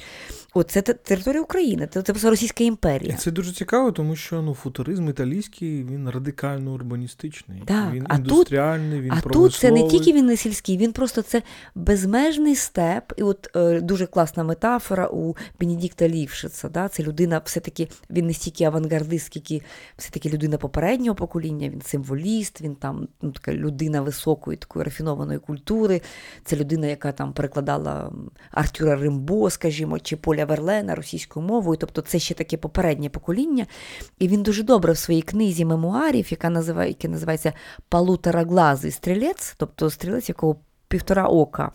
[0.55, 3.17] О, це територія України, це, це Російська імперія.
[3.17, 8.99] Це дуже цікаво, тому що ну, футуризм італійський, він радикально урбаністичний, так, він а індустріальний,
[8.99, 9.51] тут, він а промисловий.
[9.51, 11.43] тут це не тільки він не сільський, він просто це
[11.75, 13.13] безмежний степ.
[13.17, 16.69] І от е, дуже класна метафора у Бенедікта Лівшица.
[16.69, 16.89] Да?
[16.89, 19.63] Це людина, все-таки він не стільки авангардист, скільки
[19.97, 26.01] все-таки людина попереднього покоління, він символіст, він там ну, така людина високої, такої рафінованої культури.
[26.45, 28.13] Це людина, яка там перекладала
[28.51, 31.77] Артюра Римбо, скажімо, чи Поля Верлена російською мовою.
[31.81, 33.67] Тобто це ще таке попереднє покоління.
[34.19, 37.53] І він дуже добре в своїй книзі мемуарів, яка називає, яка називається
[37.89, 40.57] Палутараглазий стрілець, тобто стрілець, якого
[40.89, 41.73] півтора ока.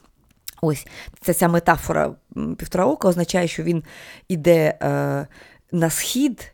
[0.62, 0.88] Ось
[1.22, 2.16] ця ця метафора
[2.58, 3.84] півтора ока означає, що він
[4.28, 5.28] іде е,
[5.72, 6.54] на схід,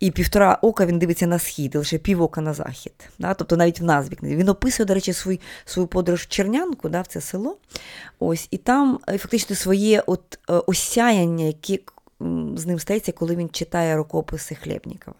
[0.00, 2.92] і півтора ока він дивиться на схід, і лише півока на захід.
[3.18, 3.34] Да?
[3.34, 4.36] Тобто навіть в назві книги.
[4.36, 7.56] Він описує, до речі, свою свою подорож в Чернянку, да, в це село.
[8.18, 11.78] Ось, І там е, фактично своє от, е, осяяння, яке
[12.56, 15.16] з ним стається, коли він читає рукописи Хлєбнікова.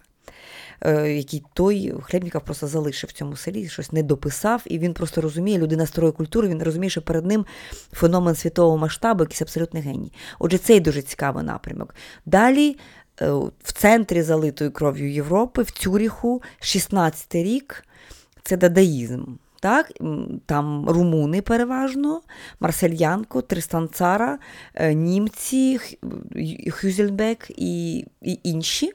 [0.85, 5.21] Е, який той Хлебніков просто залишив в цьому селі, щось не дописав, і він просто
[5.21, 7.47] розуміє, людина старої культури, він розуміє, що перед ним
[7.92, 10.12] феномен світового масштабу, якийсь абсолютний геній.
[10.38, 11.95] Отже, цей дуже цікавий напрямок.
[12.27, 12.77] Далі.
[13.21, 13.31] Е,
[13.62, 17.85] в центрі залитої кров'ю Європи, в Цюріху, 16-й рік,
[18.42, 19.25] це дадаїзм.
[19.62, 19.92] Так?
[20.46, 22.22] Там румуни переважно,
[22.61, 24.38] Марсельянко, Тристан Цара,
[24.75, 25.81] е, німці,
[26.70, 28.92] Хюльзенбек і, і інші,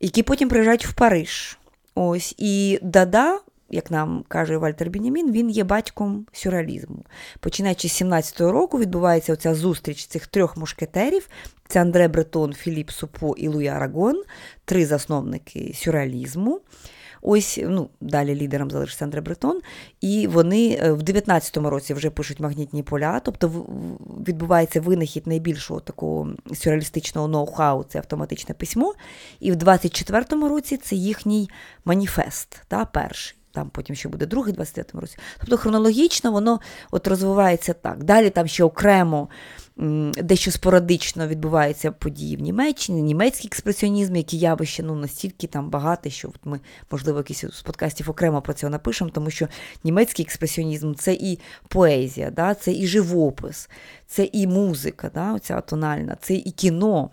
[0.00, 1.58] які потім приїжджають в Париж.
[1.94, 3.38] Ось, І Дада,
[3.70, 7.04] як нам каже Вальтер Бенямін, він є батьком сюрреалізму.
[7.40, 11.28] Починаючи з 17-го року, відбувається оця зустріч цих трьох мушкетерів:
[11.68, 14.22] це Андре Бретон, Філіп Супо і Луї Арагон,
[14.64, 16.60] три засновники сюрреалізму.
[17.22, 19.60] Ось ну, далі лідером залишився Андре Бретон,
[20.00, 23.66] і вони е, в 19-му році вже пишуть магнітні поля, тобто
[24.28, 28.94] відбувається винахід найбільшого такого сюрреалістичного ноу-хау, це автоматичне письмо.
[29.40, 31.50] І в 24-му році це їхній
[31.84, 33.41] маніфест, та, перший.
[33.52, 35.18] Там потім ще буде другий 23-му році.
[35.40, 36.60] Тобто хронологічно воно
[36.90, 38.04] от розвивається так.
[38.04, 39.28] Далі там ще окремо
[40.22, 46.28] дещо спорадично відбуваються події в Німеччині, німецький експресіонізм, які явище ну, настільки там багато, що
[46.28, 46.60] от ми,
[46.90, 49.48] можливо, якийсь з подкастів окремо про це напишемо, тому що
[49.84, 51.38] німецький експресіонізм це і
[51.68, 53.70] поезія, да, це і живопис,
[54.06, 57.10] це і музика, да, оця тональна, це і кіно.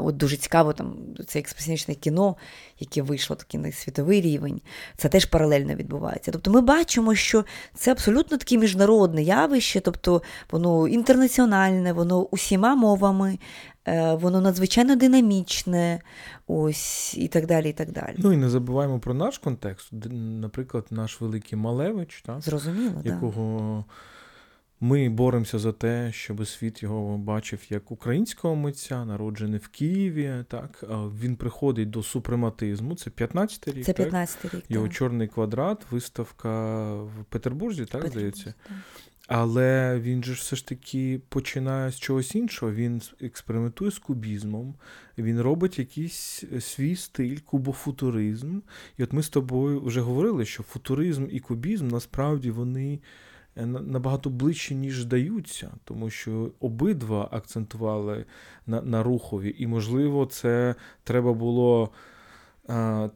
[0.00, 2.36] От Дуже цікаво, там це експресіонічне кіно,
[2.80, 4.60] яке вийшло такий на світовий рівень,
[4.96, 6.30] це теж паралельно відбувається.
[6.32, 13.38] Тобто ми бачимо, що це абсолютно таке міжнародне явище, тобто воно інтернаціональне, воно усіма мовами,
[13.88, 16.00] е, воно надзвичайно динамічне,
[16.46, 17.70] ось і так далі.
[17.70, 18.14] і так далі.
[18.18, 19.88] Ну і не забуваємо про наш контекст.
[20.40, 22.40] Наприклад, наш великий Малевич, так?
[22.40, 23.84] Зрозуміло, якого.
[23.88, 23.94] Да.
[24.84, 30.44] Ми боремося за те, щоб світ його бачив як українського митця, народжений в Києві.
[30.48, 30.84] Так
[31.20, 32.94] він приходить до супрематизму.
[32.94, 33.84] Це 15-й рік.
[33.84, 34.64] Це 15-й рік.
[34.68, 34.96] Його так.
[34.96, 38.54] чорний квадрат, виставка в Петербурзі, так Петербурзі, здається.
[38.68, 38.76] Так.
[39.26, 42.72] Але він же все ж таки починає з чогось іншого.
[42.72, 44.74] Він експериментує з кубізмом,
[45.18, 48.60] він робить якийсь свій стиль, кубофутуризм.
[48.98, 52.98] І от ми з тобою вже говорили, що футуризм і кубізм насправді вони.
[53.56, 58.24] Е, набагато ближче, ніж здаються, тому що обидва акцентували
[58.66, 61.90] на на рухові, і, можливо, це треба було,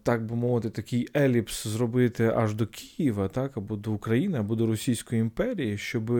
[0.03, 4.67] так би мовити, такий еліпс зробити аж до Києва, так, або до України, або до
[4.67, 6.13] Російської імперії, щоб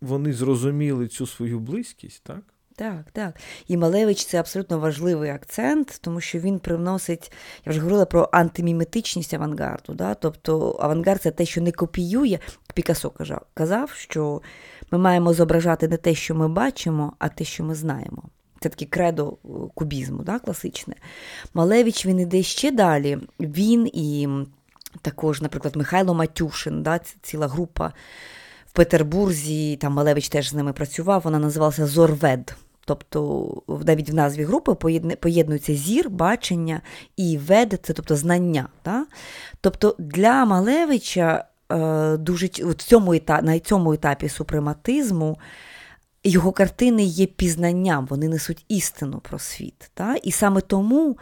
[0.00, 2.42] вони зрозуміли цю свою близькість, так?
[2.78, 3.36] Так, так.
[3.68, 7.32] І Малевич це абсолютно важливий акцент, тому що він привносить,
[7.66, 9.94] я вже говорила про антиміметичність авангарду.
[9.94, 10.14] Да?
[10.14, 12.38] Тобто авангард це те, що не копіює.
[12.74, 13.12] Пікасо
[13.54, 14.42] казав, що
[14.90, 18.22] ми маємо зображати не те, що ми бачимо, а те, що ми знаємо.
[18.60, 20.94] Це таке кредо е, кубізму, да, класичне.
[21.54, 23.18] Малевич він іде ще далі.
[23.40, 24.28] Він і
[25.02, 27.92] також, наприклад, Михайло Матюшин, да, ціла група
[28.66, 32.56] в Петербурзі, там Малевич теж з ними працював, вона називалася Зорвед.
[32.88, 34.74] Тобто навіть в назві групи
[35.20, 36.80] поєднується зір, бачення
[37.16, 38.68] і вед, це тобто знання.
[38.84, 39.06] Да?
[39.60, 45.38] Тобто для Малевича е, дуже в цьому етапі, на цьому етапі супрематизму
[46.24, 49.90] його картини є пізнанням, вони несуть істину про світ.
[49.96, 50.14] Да?
[50.14, 51.16] І саме тому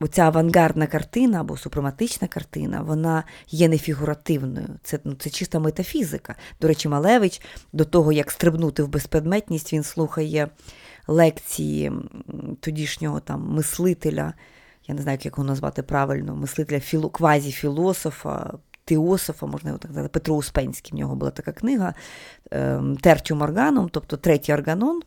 [0.00, 4.68] оця авангардна картина або супрематична картина, вона є нефігуративною.
[4.82, 6.34] Це ну, це чиста метафізика.
[6.60, 7.40] До речі, Малевич
[7.72, 10.48] до того, як стрибнути в безпредметність, він слухає
[11.08, 11.92] лекції
[12.60, 14.34] тодішнього там мислителя,
[14.86, 20.08] я не знаю, як його назвати правильно, мислителя філо, квазі-філософа, теософа, можна його так сказати,
[20.12, 21.94] Петро Успенський, в нього була така книга
[22.50, 25.02] ем, Тертю Органом, тобто третій органон.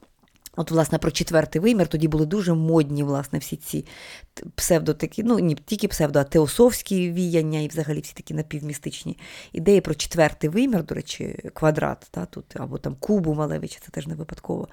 [0.55, 3.85] От, власне, про четвертий вимір тоді були дуже модні, власне, всі ці
[4.55, 9.17] псевдотакі, ну не тільки псевдо, а теософські віяння і взагалі всі такі напівмістичні
[9.53, 14.07] ідеї про четвертий вимір, до речі, квадрат, та, тут, або там кубу Малевича, це теж
[14.07, 14.67] не випадково.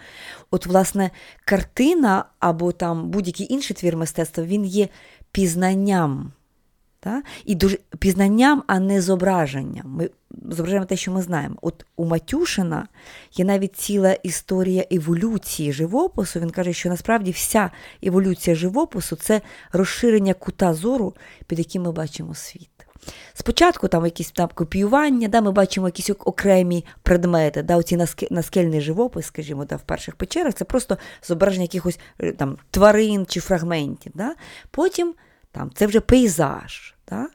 [0.50, 1.10] От, власне,
[1.44, 4.88] картина або там будь-який інший твір мистецтва, він є
[5.32, 6.32] пізнанням.
[7.00, 7.22] Та?
[7.44, 9.86] І дуже пізнанням, а не зображенням.
[9.86, 10.10] Ми
[10.50, 11.56] зображаємо те, що ми знаємо.
[11.62, 12.88] От у Матюшина
[13.32, 16.40] є навіть ціла історія еволюції живопису.
[16.40, 17.70] Він каже, що насправді вся
[18.02, 19.40] еволюція живопису це
[19.72, 21.14] розширення кута зору,
[21.46, 22.70] під яким ми бачимо світ.
[23.34, 29.26] Спочатку там якісь там копіювання, да, ми бачимо якісь окремі предмети, да, оці наскельний живопис,
[29.26, 34.12] скажімо, да, в перших печерах, це просто зображення якихось е, там тварин чи фрагментів.
[34.14, 34.34] Да.
[34.70, 35.14] Потім
[35.52, 36.94] там, це вже пейзаж.
[37.08, 37.26] Да?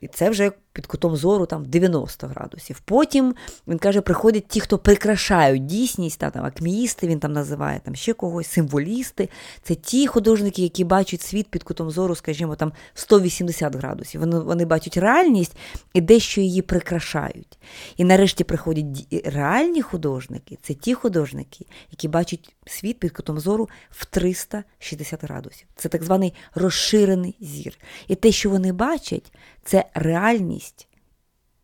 [0.00, 2.80] І це вже під кутом зору там 90 градусів.
[2.84, 3.34] Потім
[3.68, 8.12] він каже, приходять ті, хто прикрашають дійсність, та, там, акмеїсти, він там називає там ще
[8.12, 9.28] когось, символісти.
[9.62, 14.20] Це ті художники, які бачать світ під кутом зору, скажімо, там 180 градусів.
[14.20, 15.56] Вони вони бачать реальність
[15.94, 17.58] і дещо її прикрашають.
[17.96, 18.86] І нарешті приходять
[19.24, 25.66] реальні художники, це ті художники, які бачать світ під кутом зору в 360 градусів.
[25.76, 27.78] Це так званий розширений зір.
[28.08, 29.32] І те, що вони бачать,
[29.64, 30.69] це реальність,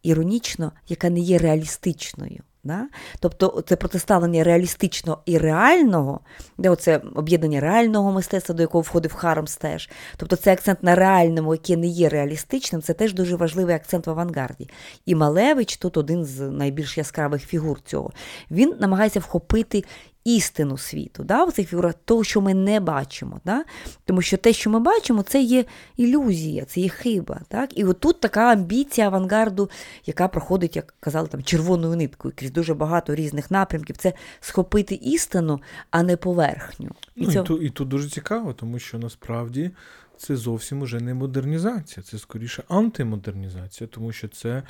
[0.06, 2.42] іронічно, яка не є реалістичною.
[2.64, 2.88] Да?
[3.20, 6.20] Тобто це протиставлення реалістичного і реального,
[6.58, 9.90] де оце об'єднання реального мистецтва, до якого входив Харамс теж.
[10.16, 14.10] Тобто це акцент на реальному, яке не є реалістичним, це теж дуже важливий акцент в
[14.10, 14.68] авангарді.
[15.06, 18.12] І Малевич тут один з найбільш яскравих фігур цього.
[18.50, 19.84] Він намагається вхопити
[20.26, 23.40] істину світу, да, в цих фігурах, того, що ми не бачимо.
[23.44, 23.64] Да?
[24.04, 25.64] Тому що те, що ми бачимо, це є
[25.96, 27.40] ілюзія, це є хиба.
[27.48, 27.78] Так?
[27.78, 29.70] І отут така амбіція авангарду,
[30.06, 35.60] яка проходить, як казали, там, червоною ниткою, крізь дуже багато різних напрямків, це схопити істину,
[35.90, 36.90] а не поверхню.
[37.16, 37.40] І, ну, це...
[37.40, 39.70] і, тут, і тут дуже цікаво, тому що насправді.
[40.18, 44.62] Це зовсім уже не модернізація, це скоріше антимодернізація, тому що це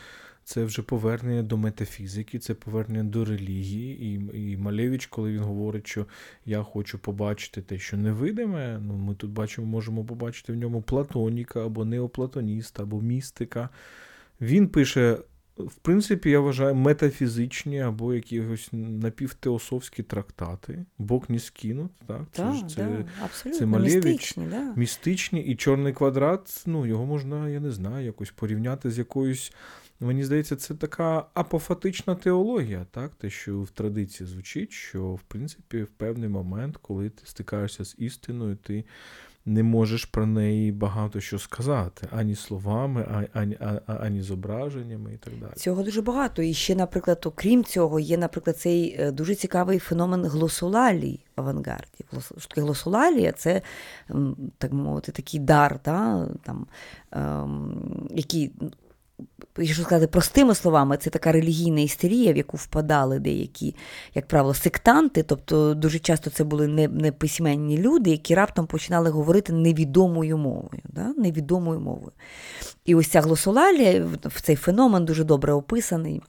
[0.46, 4.04] це вже повернення до метафізики, це повернення до релігії.
[4.04, 6.06] І і Малевич, коли він говорить, що
[6.44, 11.66] я хочу побачити те, що невидиме, ну ми тут бачимо, можемо побачити в ньому платоніка
[11.66, 13.68] або неоплатоніста, або містика.
[14.40, 15.18] Він пише.
[15.58, 20.84] В принципі, я вважаю метафізичні або якісь напівтеософські трактати.
[20.98, 21.92] Бог не скинут.
[22.06, 22.22] Так?
[22.32, 23.04] Це ж це,
[23.44, 24.72] да, це Малевич, містичні, да.
[24.76, 29.52] містичні і чорний квадрат, ну його можна, я не знаю, якось порівняти з якоюсь
[30.00, 33.14] Мені здається, це така апофатична теологія, так?
[33.14, 37.94] те, що в традиції звучить, що в принципі в певний момент, коли ти стикаєшся з
[37.98, 38.84] істиною, ти
[39.46, 45.32] не можеш про неї багато що сказати, ані словами, ані, ані, ані зображеннями і так
[45.40, 45.52] далі.
[45.56, 46.42] Цього дуже багато.
[46.42, 52.04] І ще, наприклад, окрім цього, є, наприклад, цей е, дуже цікавий феномен глосолалії в авангарді.
[52.48, 53.62] Таке глосолалія це,
[54.58, 56.28] так мовити, такий дар, да?
[56.42, 56.66] там,
[57.12, 58.52] ем, який
[59.58, 63.74] якщо сказати простими словами, це така релігійна істерія, в яку впадали деякі,
[64.14, 65.22] як правило, сектанти.
[65.22, 70.82] Тобто дуже часто це були не, письменні люди, які раптом починали говорити невідомою мовою.
[70.88, 71.14] Да?
[71.16, 72.12] Невідомою мовою.
[72.84, 76.22] І ось ця глосолалія, в цей феномен дуже добре описаний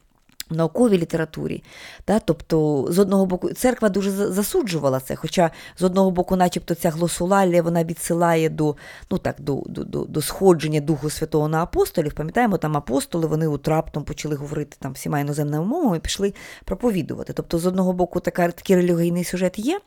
[0.50, 1.62] науковій літературі.
[2.06, 2.18] Да?
[2.18, 7.62] Тобто, з одного боку, церква дуже засуджувала це, хоча з одного боку, начебто, ця глосулалія
[7.62, 8.76] вона відсилає до
[9.10, 12.12] ну так, до, до, до, до сходження Духу Святого на апостолів.
[12.12, 16.34] Пам'ятаємо, там апостоли вони от раптом почали говорити там всіма іноземними мовами і пішли
[16.64, 17.32] проповідувати.
[17.32, 19.80] Тобто, з одного боку, така, такий релігійний сюжет є,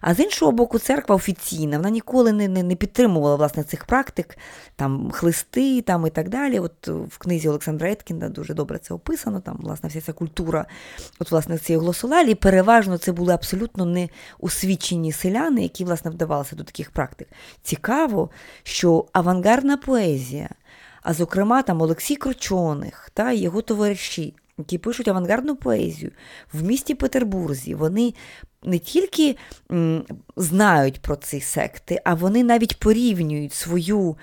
[0.00, 4.38] а з іншого боку, церква офіційна, вона ніколи не не, не підтримувала власне цих практик,
[4.76, 6.58] там хлисти там, і так далі.
[6.58, 9.40] От В книзі Олександра Еткінда дуже добре це описано.
[9.40, 10.66] там, власне, вся ця культура
[11.18, 14.08] от, власне, цієї глосолалії, переважно це були абсолютно не
[14.40, 17.28] освічені селяни, які власне вдавалися до таких практик.
[17.62, 18.30] Цікаво,
[18.62, 20.48] що авангардна поезія,
[21.02, 26.12] а зокрема там Олексій Кручоних та його товариші, які пишуть авангардну поезію
[26.52, 28.14] в місті Петербурзі, вони
[28.62, 29.36] не тільки
[30.36, 34.16] знають про ці секти, а вони навіть порівнюють свою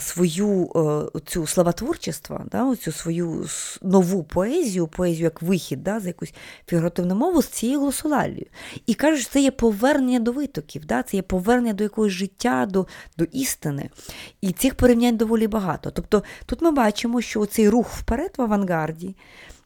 [0.00, 3.46] свою е, цю славотворчество, да, цю свою
[3.82, 6.34] нову поезію, поезію як вихід да, за якусь
[6.66, 8.46] фігуративну мову з цією глосолалією.
[8.86, 12.66] І кажуть, що це є повернення до витоків, да, це є повернення до якогось життя,
[12.66, 13.90] до до істини.
[14.40, 15.90] І цих порівнянь доволі багато.
[15.90, 19.16] Тобто тут ми бачимо, що цей рух вперед в авангарді,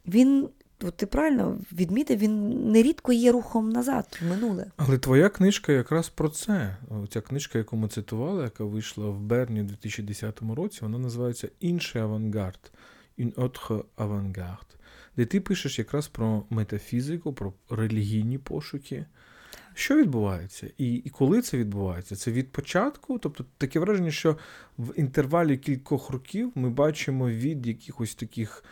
[0.07, 0.49] він
[0.83, 4.67] от ти правильно відмітив, він нерідко є рухом назад, в минуле.
[4.77, 6.77] Але твоя книжка якраз про це.
[7.11, 12.03] Ця книжка, яку ми цитували, яка вийшла в Берні у 2010 році, вона називається Інший
[12.03, 12.73] авангард.
[13.19, 14.67] «Une autre авангард,
[15.17, 19.07] де ти пишеш якраз про метафізику, про релігійні пошуки.
[19.75, 20.71] Що відбувається?
[20.79, 22.17] І і коли це відбувається?
[22.17, 23.19] Це від початку?
[23.19, 24.37] Тобто таке враження, що
[24.79, 28.65] в інтервалі кількох років ми бачимо від якихось таких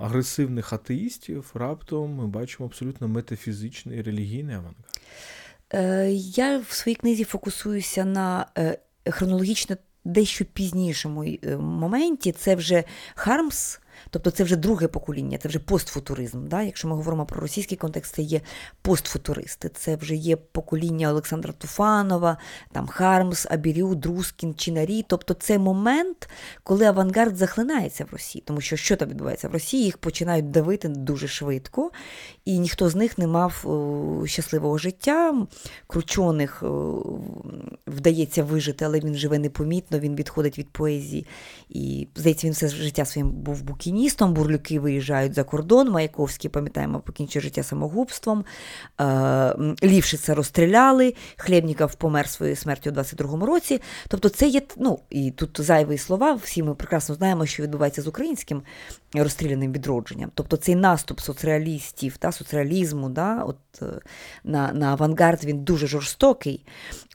[0.00, 5.00] агресивних атеїстів, раптом ми бачимо абсолютно метафізичний релігійний авангард.
[5.74, 8.78] Е, Я в своїй книзі фокусуюся на е,
[9.10, 12.32] хронологічно дещо пізнішому е, моменті.
[12.32, 12.84] Це вже
[13.14, 13.80] Хармс.
[14.10, 16.48] Тобто це вже друге покоління, це вже постфутуризм.
[16.48, 16.62] Да?
[16.62, 18.40] Якщо ми говоримо про російський контекст, це є
[18.82, 22.36] постфутуристи, це вже є покоління Олександра Туфанова,
[22.72, 25.04] там Хармс, Абірю, Друскін, Чинарі.
[25.08, 26.28] Тобто це момент,
[26.62, 28.42] коли авангард захлинається в Росії.
[28.46, 29.84] Тому що що там відбувається в Росії?
[29.84, 31.90] Їх починають давити дуже швидко,
[32.44, 33.66] і ніхто з них не мав
[34.26, 35.46] щасливого життя.
[35.86, 36.62] Кручоних
[37.86, 41.26] вдається вижити, але він живе непомітно, він відходить від поезії.
[41.68, 44.34] І, здається, він все життя своїм був букіністом.
[44.34, 45.90] Бурлюки виїжджають за кордон.
[45.90, 48.44] Маяковський, пам'ятаємо, покінчив життя самогубством.
[49.84, 53.80] Лівшиця розстріляли, Хлєбніков помер своєю смертю у 22-му році.
[54.08, 58.06] Тобто, це є, ну, і тут зайві слова, всі ми прекрасно знаємо, що відбувається з
[58.06, 58.62] українським
[59.14, 60.30] розстріляним відродженням.
[60.34, 63.56] Тобто цей наступ соціалістів, та, соціалізму, да, от,
[64.44, 66.66] на на авангард він дуже жорстокий.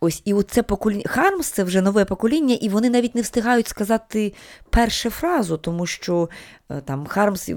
[0.02, 4.34] Ось І оце покоління Хармс це вже нове покоління, і вони навіть не встигають сказати
[4.70, 6.30] першу фразу, тому що
[6.82, 7.50] там Хармс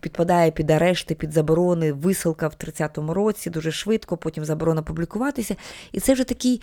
[0.00, 5.56] підпадає під арешти, під заборони, висилка в 30-му році, дуже швидко, потім заборона публікуватися.
[5.92, 6.62] І це вже такий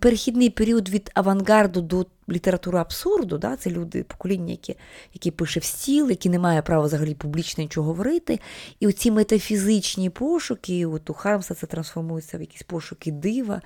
[0.00, 3.38] перехідний період від авангарду до літератури абсурду.
[3.38, 3.56] Да?
[3.56, 4.76] Це люди, покоління, які
[5.14, 8.40] які пише в стіл, які не мають права взагалі публічно нічого говорити.
[8.80, 13.62] І оці метафізичні пошуки, от у Хармса це трансформується в якісь пошуки дива.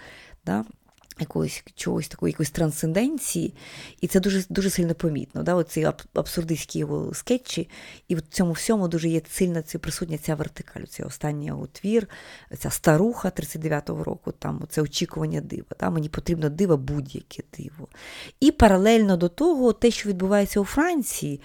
[0.46, 0.64] Да?
[1.20, 3.54] Якогось чогось такої якоїсь трансценденції,
[4.00, 5.42] і це дуже дуже сильно помітно.
[5.42, 5.54] Да?
[5.54, 7.68] Оці абсурдистські його скетчі,
[8.08, 12.08] і в цьому всьому дуже є сильна ця присутня ця вертикаль, цей останній його твір,
[12.58, 15.76] ця старуха 39-го року, там це очікування дива.
[15.80, 15.90] Да?
[15.90, 17.88] Мені потрібно диво будь-яке диво.
[18.40, 21.40] І паралельно до того, те, що відбувається у Франції,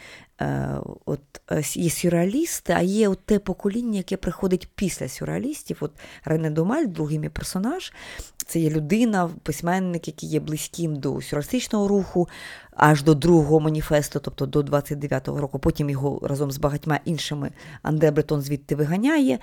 [1.06, 1.22] от
[1.52, 5.78] е, Є сюрреалісти, а є от те покоління, яке приходить після сюрреалістів.
[5.80, 5.92] От
[6.26, 7.94] Рене Домаль, другий мій персонаж,
[8.46, 12.30] це є людина, письменник, який є близьким до сюрреалістичного руху,
[12.76, 15.60] аж до другого маніфесту, тобто до 29-го року.
[15.60, 19.40] Потім його разом з багатьма іншими Анде Бретон звідти виганяє.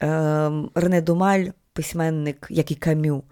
[0.00, 3.24] Ем, Рене Домаль, письменник, як і камю,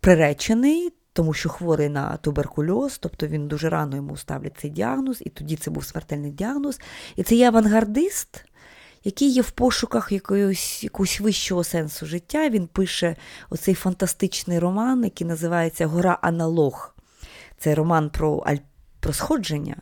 [0.00, 5.30] приречений тому що хворий на туберкульоз, тобто він дуже рано йому ставлять цей діагноз, і
[5.30, 6.80] тоді це був смертельний діагноз.
[7.16, 8.44] І це є авангардист,
[9.04, 12.48] який є в пошуках якогось, якогось вищого сенсу життя.
[12.48, 13.16] Він пише
[13.50, 16.94] оцей фантастичний роман, який називається Гора Аналог.
[17.58, 18.44] Це роман про
[19.00, 19.76] про сходження,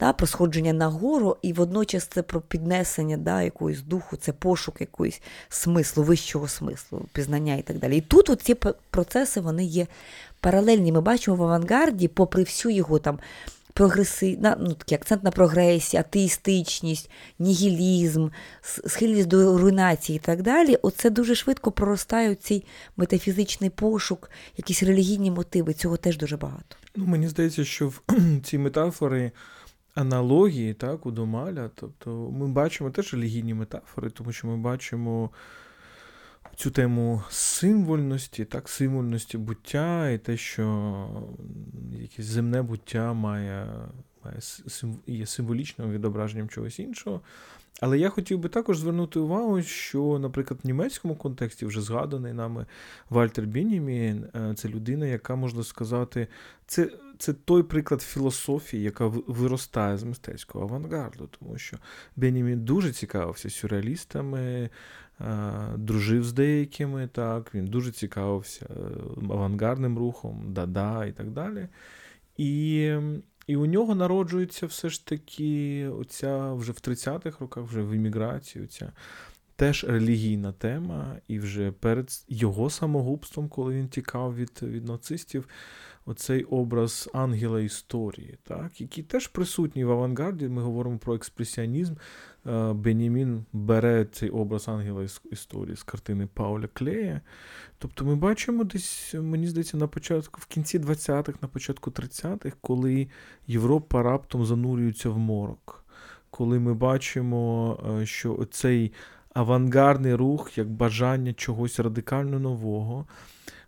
[0.00, 4.80] да, про сходження на гору, і водночас це про піднесення да, якогось духу, це пошук
[4.80, 7.96] якогось смислу, вищого смислу, пізнання і так далі.
[7.96, 8.54] І тут ці
[8.90, 9.86] процеси вони є
[10.40, 10.92] паралельні.
[10.92, 13.18] Ми бачимо в авангарді, попри всю його там
[13.78, 18.28] прогреси, ну, такий акцент на прогресі, атеїстичність, нігілізм,
[18.62, 20.78] схильність до руйнації і так далі.
[20.82, 22.64] Оце дуже швидко проростає цей
[22.96, 25.74] метафізичний пошук, якісь релігійні мотиви.
[25.74, 26.76] Цього теж дуже багато.
[26.96, 28.00] Ну, Мені здається, що в
[28.44, 29.32] ці метафори.
[29.98, 35.30] Аналогії так, у Домаля, тобто ми бачимо теж релігійні метафори, тому що ми бачимо
[36.56, 41.08] цю тему символьності, так, символьності буття і те, що
[41.92, 43.66] якесь земне буття має,
[44.24, 44.38] має
[45.06, 47.20] є символічним відображенням чогось іншого.
[47.80, 52.66] Але я хотів би також звернути увагу, що, наприклад, в німецькому контексті вже згаданий нами
[53.10, 56.28] Вальтер Бінімін, е, це людина, яка можна сказати,
[56.66, 61.76] це це той приклад філософії, яка виростає з мистецького авангарду, тому що
[62.16, 64.70] Бенімін дуже цікавився сюрреалістами,
[65.76, 68.74] дружив з деякими, так, він дуже цікавився е,
[69.30, 71.68] авангардним рухом, дада і так далі.
[72.36, 72.92] І
[73.48, 78.64] і у нього народжується все ж таки оця вже в 30-х роках, вже в імміграції,
[78.64, 78.92] оця
[79.56, 85.48] теж релігійна тема, і вже перед його самогубством, коли він тікав від, від нацистів
[86.08, 90.48] оцей образ ангела історії, так, який теж присутній в авангарді.
[90.48, 91.94] Ми говоримо про експресіонізм.
[92.46, 97.20] Е, Бенімін бере цей образ ангела історії з картини Пауля Клея.
[97.78, 103.08] Тобто ми бачимо десь, мені здається, на початку, в кінці 20-х, на початку 30-х, коли
[103.46, 105.84] Європа раптом занурюється в морок.
[106.30, 108.92] Коли ми бачимо, е, що цей
[109.34, 113.06] авангардний рух, як бажання чогось радикально нового,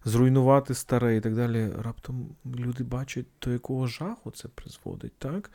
[0.04, 1.70] зруйнувати старе і так далі.
[1.78, 5.50] Раптом люди бачать, до якого жаху це призводить, так?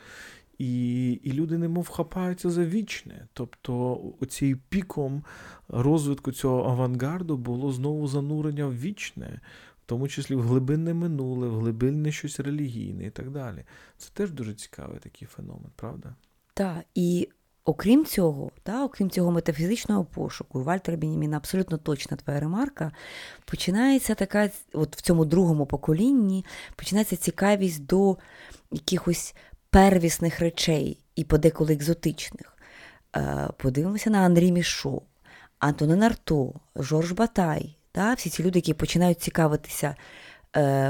[0.57, 3.27] І і люди немов хапаються за вічне.
[3.33, 5.23] Тобто оцій піком
[5.67, 9.41] розвитку цього авангарду було знову занурення в вічне,
[9.83, 13.63] в тому числі в глибинне минуле, в глибинне щось релігійне і так далі.
[13.97, 16.15] Це теж дуже цікавий такий феномен, правда?
[16.53, 17.29] Так, і
[17.65, 22.91] окрім цього, та, окрім цього метафізичного пошуку, Вальтер Бенімін, абсолютно точна твоя ремарка,
[23.45, 26.45] починається така, от в цьому другому поколінні,
[26.75, 28.17] починається цікавість до
[28.71, 29.35] якихось
[29.69, 32.57] первісних речей і подеколи екзотичних.
[33.15, 35.01] Е, подивимося на Андрій Мішо,
[35.59, 39.95] Антонин Арто, Жорж Батай, та, всі ці люди, які починають цікавитися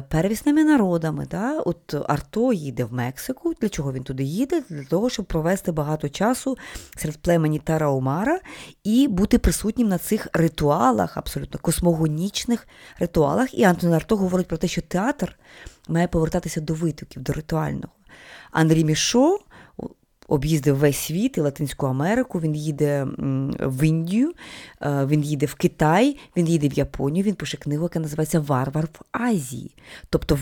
[0.10, 1.28] первісними народами.
[1.32, 1.60] Да?
[1.60, 3.54] От Арто їде в Мексику.
[3.62, 4.64] Для чого він туди їде?
[4.70, 6.58] Для того, щоб провести багато часу
[6.96, 8.40] серед племені Тараумара
[8.84, 12.68] і бути присутнім на цих ритуалах, абсолютно космогонічних
[13.00, 13.54] ритуалах.
[13.54, 15.40] І Антон Арто говорить про те, що театр
[15.88, 17.94] має повертатися до витоків, до ритуального.
[18.52, 19.40] Андрій Мішо
[20.28, 22.40] об'їздив весь світ і Латинську Америку.
[22.40, 23.08] Він їде
[23.60, 24.34] в Індію,
[24.82, 27.24] е, він їде в Китай, він їде в Японію.
[27.24, 29.76] Він пише книгу, яка називається Варвар в Азії.
[30.10, 30.36] Тобто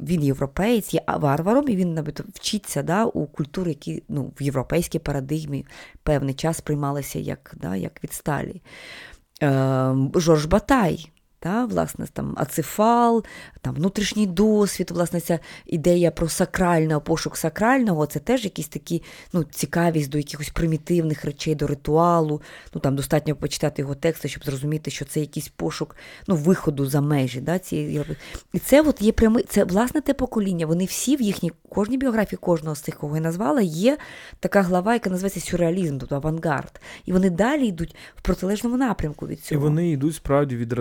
[0.00, 4.98] він європеєць, є варваром, і він навіть вчиться да, у культури, які ну, в європейській
[4.98, 5.66] парадигмі
[6.02, 8.62] певний час приймалися як, да, як відсталі.
[9.42, 11.10] Е, Жорж Батай.
[11.40, 13.24] Та, власне, там ацефал,
[13.60, 19.44] там внутрішній досвід, власне, ця ідея про сакральне, пошук сакрального це теж якісь такі ну,
[19.44, 22.42] цікавість до якихось примітивних речей, до ритуалу.
[22.74, 27.00] Ну, там Достатньо почитати його тексти, щоб зрозуміти, що це якийсь пошук ну, виходу за
[27.00, 27.40] межі.
[27.40, 28.04] Да, цієї...
[28.52, 30.66] І це от є прямий, це власне те покоління.
[30.66, 33.98] Вони всі в їхній кожній біографії кожного з тих, кого я назвала, є
[34.40, 36.80] така глава, яка називається сюрреалізм, тобто авангард.
[37.06, 39.60] І вони далі йдуть в протилежному напрямку від цього.
[39.60, 40.72] І вони йдуть справді від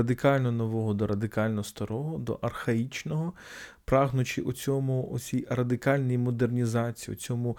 [0.47, 3.33] радикально нового до радикально старого, до архаїчного
[3.85, 7.57] прагнучи у цьому оцій радикальній модернізації, у цьому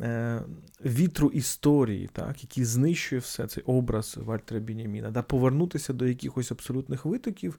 [0.00, 0.42] е,
[0.84, 7.04] вітру історії, так, який знищує все цей образ Вальтера Біняміна, да, повернутися до якихось абсолютних
[7.04, 7.58] витоків.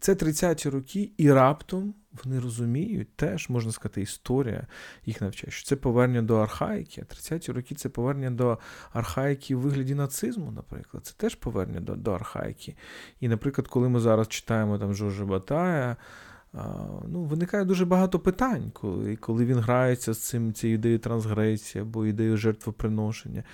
[0.00, 1.94] Це 30-ті роки, і раптом
[2.24, 4.66] вони розуміють, теж можна сказати, історія
[5.06, 7.04] їх навчає, що це повернення до архаїки.
[7.10, 8.58] А 30-ті роки це повернення до
[8.92, 11.06] архаїки в вигляді нацизму, наприклад.
[11.06, 12.76] Це теж повернення до до архаїки.
[13.20, 15.96] І, наприклад, коли ми зараз читаємо там Жоржа Батая
[17.08, 22.06] ну, Виникає дуже багато питань, коли коли він грається з цим цією ідеєю трансгресії або
[22.06, 23.44] ідеєю жертвоприношення.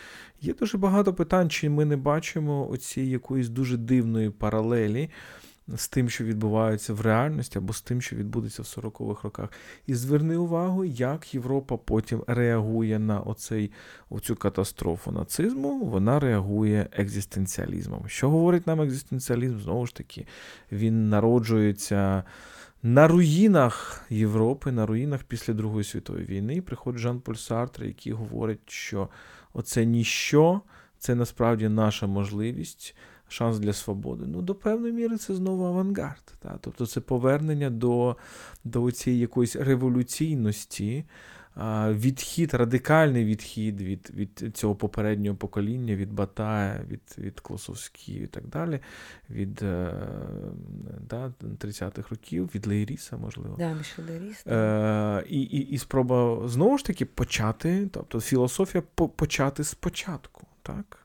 [0.40, 5.10] Є дуже багато питань, чи ми не бачимо оцієї якоїсь дуже дивної паралелі
[5.68, 9.48] з тим, що відбувається в реальності, або з тим, що відбудеться в 40-х роках.
[9.86, 13.70] І зверни увагу, як Європа потім реагує на оцей,
[14.10, 18.08] оцю катастрофу нацизму, вона реагує екзистенціалізмом.
[18.08, 19.58] Що говорить нам екзистенціалізм?
[19.58, 20.26] Знову ж таки,
[20.72, 22.24] він народжується.
[22.82, 29.08] На руїнах Європи, на руїнах після Другої світової війни приходить Жан-Поль Сартр, який говорить, що
[29.52, 30.60] оце ніщо,
[30.98, 32.96] це насправді наша можливість,
[33.34, 34.24] шанс для свободи.
[34.26, 36.34] Ну, до певної міри це знову авангард.
[36.38, 36.58] Та?
[36.60, 38.16] Тобто це повернення до,
[38.64, 41.04] до цієї якоїсь революційності
[41.90, 48.46] відхід, радикальний відхід від від цього попереднього покоління, від Батая, від від Клосовських і так
[48.46, 48.80] далі,
[49.30, 49.94] від е,
[51.10, 53.56] да, 30-х років, від Лейріса, можливо.
[53.58, 53.76] Да,
[54.08, 58.82] Лейріс, е, і, і, і спроба знову ж таки почати, тобто філософія
[59.16, 60.46] почати спочатку.
[60.62, 61.03] так?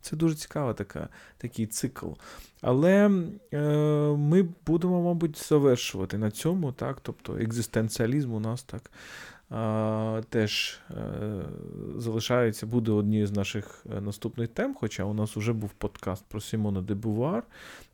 [0.00, 2.06] Це дуже цікава така, такий цикл.
[2.60, 3.10] Але
[3.52, 3.58] е,
[4.16, 7.00] ми будемо, мабуть, завершувати на цьому, так?
[7.02, 8.90] Тобто екзистенціалізм у нас так
[10.28, 10.94] теж е,
[11.96, 14.74] залишається, буде однією з наших е, наступних тем.
[14.74, 17.42] Хоча у нас вже був подкаст про Сімона де Бувар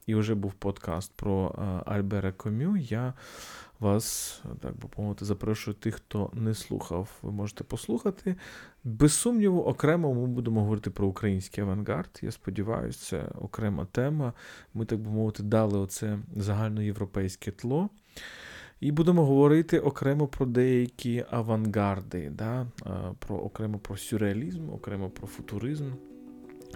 [0.06, 2.76] і вже був подкаст про е, Альбера Комю.
[2.76, 3.14] Я
[3.80, 8.36] вас, так би мовити, запрошую тих, хто не слухав, ви можете послухати.
[8.84, 12.20] Без сумніву, окремо ми будемо говорити про український авангард.
[12.22, 14.32] Я сподіваюся, це окрема тема.
[14.74, 17.88] Ми, так би мовити, дали оце загальноєвропейське тло.
[18.80, 22.66] І будемо говорити окремо про деякі авангарди, да?
[23.18, 25.90] про окремо про сюрреалізм, окремо про футуризм.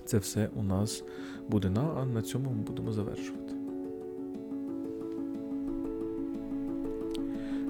[0.06, 1.04] Це все у нас
[1.48, 3.57] буде на, а на цьому ми будемо завершувати.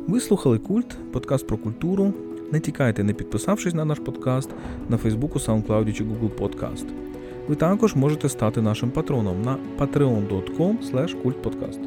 [0.08, 2.12] Ви слухали Культ, подкаст про культуру.
[2.52, 4.50] Не тікайте, не підписавшись на наш подкаст
[4.88, 6.86] на Фейсбуку, SoundCloud чи Google Podcast.
[7.48, 10.76] Ви також можете стати нашим патроном на patreon.com
[11.24, 11.78] kultpodcast.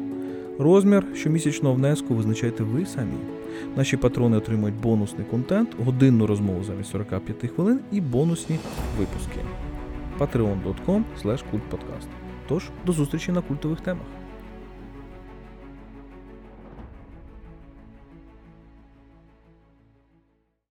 [0.58, 3.18] Розмір щомісячного внеску визначайте ви самі.
[3.76, 8.58] Наші патрони отримують бонусний контент, годинну розмову замість 45 хвилин і бонусні
[8.98, 9.40] випуски.
[10.18, 12.08] patreon.com kultpodcast.
[12.48, 14.06] Тож, до зустрічі на культових темах.